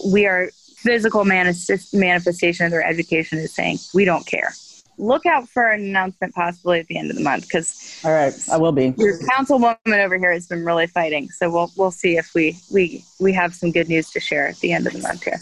[0.05, 4.53] we are physical manifestation of their education is saying we don't care
[4.97, 8.33] look out for an announcement possibly at the end of the month because all right
[8.51, 12.17] i will be your councilwoman over here has been really fighting so we'll we'll see
[12.17, 14.99] if we we we have some good news to share at the end of the
[14.99, 15.39] month here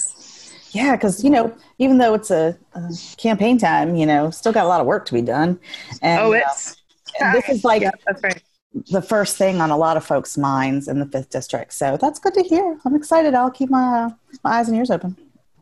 [0.72, 4.66] yeah because you know even though it's a, a, campaign time you know still got
[4.66, 5.60] a lot of work to be done
[6.02, 6.76] and oh it's
[7.22, 8.42] uh, this is like yeah, that's right
[8.92, 11.74] the first thing on a lot of folks' minds in the fifth district.
[11.74, 12.78] So that's good to hear.
[12.84, 13.34] I'm excited.
[13.34, 14.10] I'll keep my,
[14.44, 15.16] my eyes and ears open.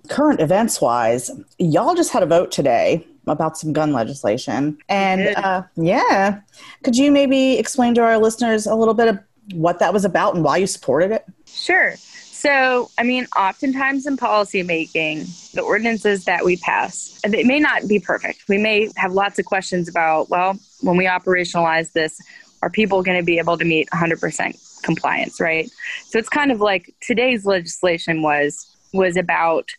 [0.10, 4.78] Current events wise, y'all just had a vote today about some gun legislation.
[4.90, 6.42] And uh, yeah,
[6.84, 9.20] could you maybe explain to our listeners a little bit of
[9.54, 11.26] what that was about and why you supported it?
[11.46, 11.96] Sure.
[11.96, 18.00] So, I mean, oftentimes in policymaking, the ordinances that we pass, they may not be
[18.00, 18.44] perfect.
[18.50, 22.20] We may have lots of questions about, well, when we operationalize this,
[22.62, 25.70] are people going to be able to meet 100% compliance, right?
[26.08, 29.70] So it's kind of like today's legislation was was about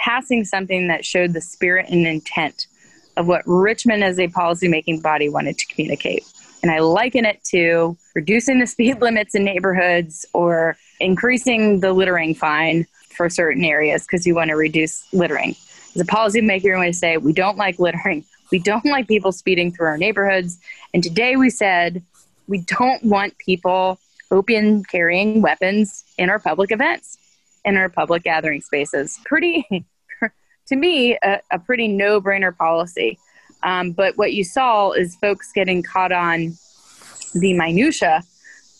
[0.00, 2.66] passing something that showed the spirit and intent
[3.16, 6.24] of what Richmond as a policymaking body wanted to communicate.
[6.62, 12.34] And I liken it to reducing the speed limits in neighborhoods or increasing the littering
[12.34, 12.86] fine
[13.16, 15.54] for certain areas because you want to reduce littering.
[15.94, 18.24] As a policymaker, you want to say, we don't like littering.
[18.50, 20.58] We don't like people speeding through our neighborhoods.
[20.94, 22.02] And today we said,
[22.48, 23.98] we don't want people
[24.30, 27.18] open carrying weapons in our public events,
[27.64, 29.18] in our public gathering spaces.
[29.24, 29.66] Pretty
[30.70, 33.18] to me, a, a pretty no brainer policy.
[33.62, 36.56] Um, but what you saw is folks getting caught on
[37.34, 38.22] the minutia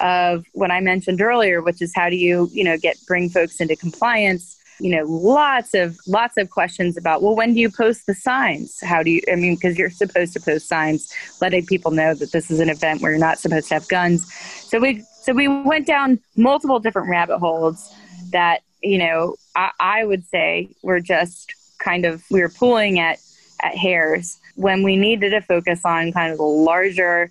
[0.01, 3.61] of what I mentioned earlier, which is how do you, you know, get bring folks
[3.61, 4.57] into compliance.
[4.79, 8.79] You know, lots of lots of questions about well, when do you post the signs?
[8.81, 9.21] How do you?
[9.31, 11.13] I mean, because you're supposed to post signs,
[11.43, 14.33] letting people know that this is an event where you're not supposed to have guns.
[14.33, 17.95] So we so we went down multiple different rabbit holes
[18.33, 23.19] that you know I, I would say we're just kind of we were pulling at
[23.63, 27.31] at hairs when we needed to focus on kind of the larger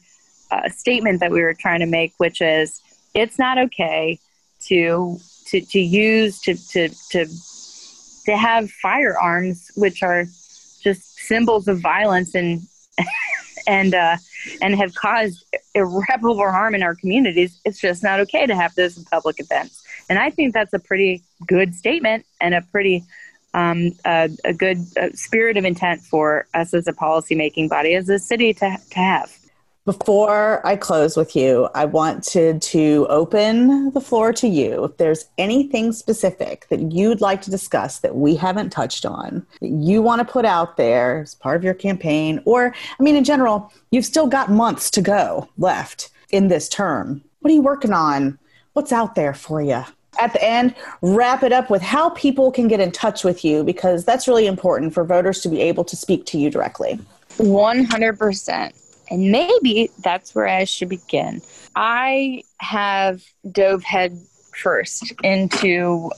[0.51, 2.81] uh, statement that we were trying to make, which is
[3.13, 4.19] it's not okay
[4.61, 5.19] to
[5.49, 7.25] to, to use to, to, to,
[8.25, 10.25] to have firearms, which are
[10.81, 12.61] just symbols of violence and,
[13.67, 14.15] and, uh,
[14.61, 15.43] and have caused
[15.73, 17.59] irreparable harm in our communities.
[17.65, 19.83] It's just not okay to have those in public events.
[20.09, 23.03] And I think that's a pretty good statement and a pretty
[23.53, 24.77] um, a, a, good
[25.17, 29.35] spirit of intent for us as a policymaking body, as a city to, to have.
[29.85, 34.83] Before I close with you, I wanted to open the floor to you.
[34.83, 39.69] If there's anything specific that you'd like to discuss that we haven't touched on, that
[39.69, 43.23] you want to put out there as part of your campaign, or, I mean, in
[43.23, 47.23] general, you've still got months to go left in this term.
[47.39, 48.37] What are you working on?
[48.73, 49.85] What's out there for you?
[50.19, 53.63] At the end, wrap it up with how people can get in touch with you
[53.63, 56.99] because that's really important for voters to be able to speak to you directly.
[57.37, 58.73] 100%.
[59.11, 61.41] And maybe that's where I should begin.
[61.75, 64.19] I have dove head
[64.55, 66.11] first into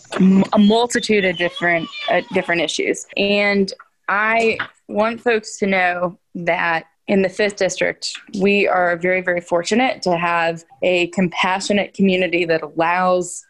[0.53, 3.71] a multitude of different uh, different issues, and
[4.09, 4.57] I
[4.87, 10.17] want folks to know that in the fifth district, we are very, very fortunate to
[10.17, 13.45] have a compassionate community that allows,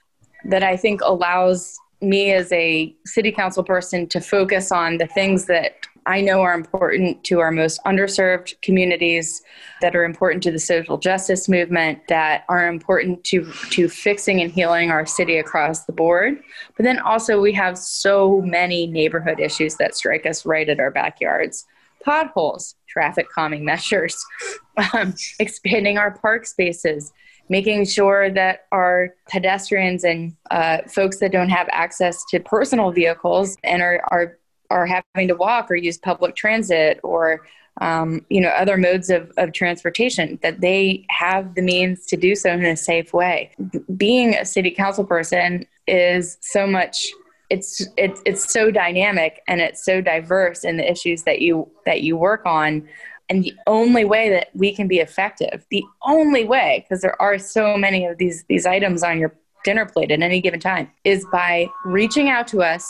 [0.46, 5.46] that I think allows me as a city council person to focus on the things
[5.46, 5.76] that
[6.08, 9.44] I know are important to our most underserved communities,
[9.82, 14.52] that are important to the social justice movement, that are important to, to fixing and
[14.52, 16.42] healing our city across the board.
[16.76, 20.92] But then also, we have so many neighborhood issues that strike us right at our
[20.92, 21.66] backyards
[22.04, 24.26] potholes, traffic calming measures,
[24.94, 27.14] um, expanding our park spaces,
[27.52, 33.58] making sure that our pedestrians and uh, folks that don't have access to personal vehicles
[33.66, 34.38] and are, are
[34.70, 37.42] are having to walk or use public transit or
[37.82, 42.36] um, you know other modes of, of transportation that they have the means to do
[42.36, 43.52] so in a safe way.
[43.98, 47.06] Being a city council person is so much
[47.50, 52.02] it's it's it's so dynamic and it's so diverse in the issues that you that
[52.02, 52.88] you work on
[53.32, 57.40] and the only way that we can be effective the only way because there are
[57.40, 59.34] so many of these these items on your
[59.64, 62.86] dinner plate at any given time is by reaching out to us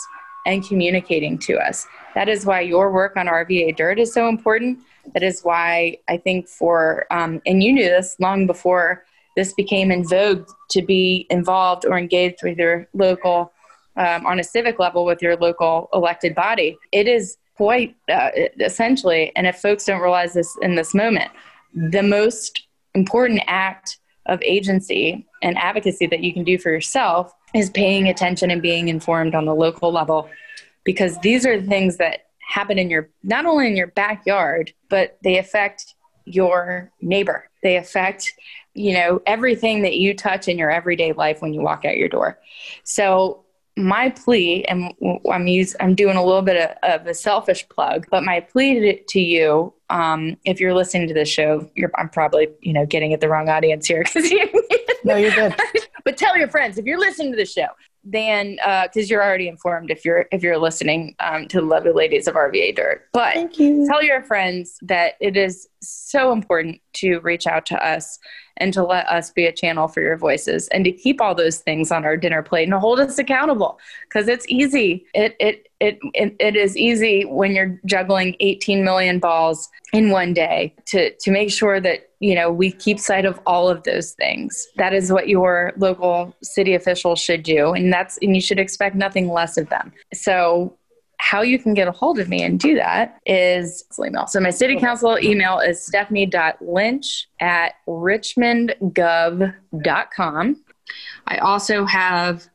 [0.46, 1.86] and communicating to us.
[2.14, 4.80] That is why your work on RVA Dirt is so important.
[5.14, 9.04] That is why I think for, um, and you knew this long before
[9.36, 13.52] this became in vogue to be involved or engaged with your local,
[13.96, 16.76] um, on a civic level with your local elected body.
[16.92, 18.30] It is quite uh,
[18.60, 21.30] essentially, and if folks don't realize this in this moment,
[21.74, 27.70] the most important act of agency and advocacy that you can do for yourself is
[27.70, 30.28] paying attention and being informed on the local level
[30.84, 35.38] because these are things that happen in your not only in your backyard but they
[35.38, 37.48] affect your neighbor.
[37.62, 38.34] They affect
[38.74, 42.08] you know everything that you touch in your everyday life when you walk out your
[42.08, 42.38] door.
[42.84, 43.44] So
[43.76, 44.92] my plea and
[45.30, 48.80] i'm use, i'm doing a little bit of, of a selfish plug but my plea
[48.80, 53.14] to, to you um, if you're listening to this show i'm probably you know getting
[53.14, 54.48] at the wrong audience here because you
[55.04, 55.54] no you're good
[56.04, 57.66] but tell your friends if you're listening to the show
[58.04, 61.92] then because uh, you're already informed if you're if you're listening um, to the lovely
[61.92, 63.08] ladies of RVA Dirt.
[63.12, 63.86] But you.
[63.86, 68.18] tell your friends that it is so important to reach out to us
[68.56, 71.58] and to let us be a channel for your voices and to keep all those
[71.58, 75.06] things on our dinner plate and hold us accountable because it's easy.
[75.14, 80.34] It, it it, it it is easy when you're juggling 18 million balls in one
[80.34, 84.12] day to to make sure that you know we keep sight of all of those
[84.12, 88.58] things that is what your local city officials should do and that's and you should
[88.58, 90.76] expect nothing less of them so
[91.22, 94.26] how you can get a hold of me and do that is email.
[94.26, 100.64] So my city council email is stephanie.lynch at richmondgov.com.
[101.28, 102.48] I also have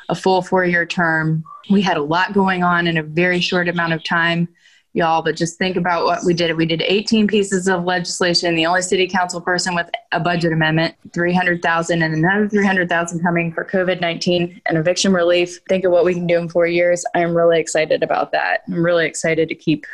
[0.07, 1.43] a full four year term.
[1.69, 4.47] We had a lot going on in a very short amount of time,
[4.93, 6.55] y'all, but just think about what we did.
[6.57, 10.95] We did 18 pieces of legislation, the only city council person with a budget amendment,
[11.13, 15.59] 300,000 and another 300,000 coming for COVID-19 and eviction relief.
[15.69, 17.05] Think of what we can do in four years.
[17.15, 18.63] I'm really excited about that.
[18.67, 19.85] I'm really excited to keep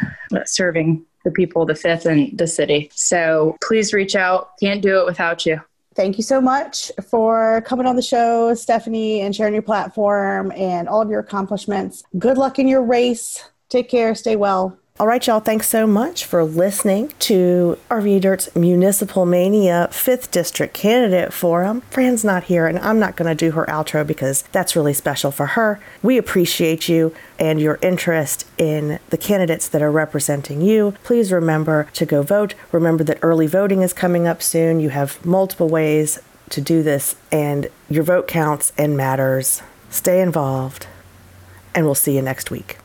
[0.45, 2.89] serving the people of the fifth and the city.
[2.93, 4.51] So please reach out.
[4.59, 5.61] Can't do it without you.
[5.93, 10.87] Thank you so much for coming on the show, Stephanie, and sharing your platform and
[10.87, 12.03] all of your accomplishments.
[12.19, 13.43] Good luck in your race.
[13.69, 14.13] Take care.
[14.15, 14.77] Stay well.
[14.99, 20.73] All right, y'all, thanks so much for listening to RVA Dirt's Municipal Mania 5th District
[20.73, 21.81] Candidate Forum.
[21.91, 25.29] Fran's not here, and I'm not going to do her outro because that's really special
[25.29, 25.79] for her.
[26.01, 30.95] We appreciate you and your interest in the candidates that are representing you.
[31.03, 32.55] Please remember to go vote.
[32.71, 34.79] Remember that early voting is coming up soon.
[34.79, 36.17] You have multiple ways
[36.49, 39.61] to do this, and your vote counts and matters.
[39.91, 40.87] Stay involved,
[41.75, 42.79] and we'll see you next week.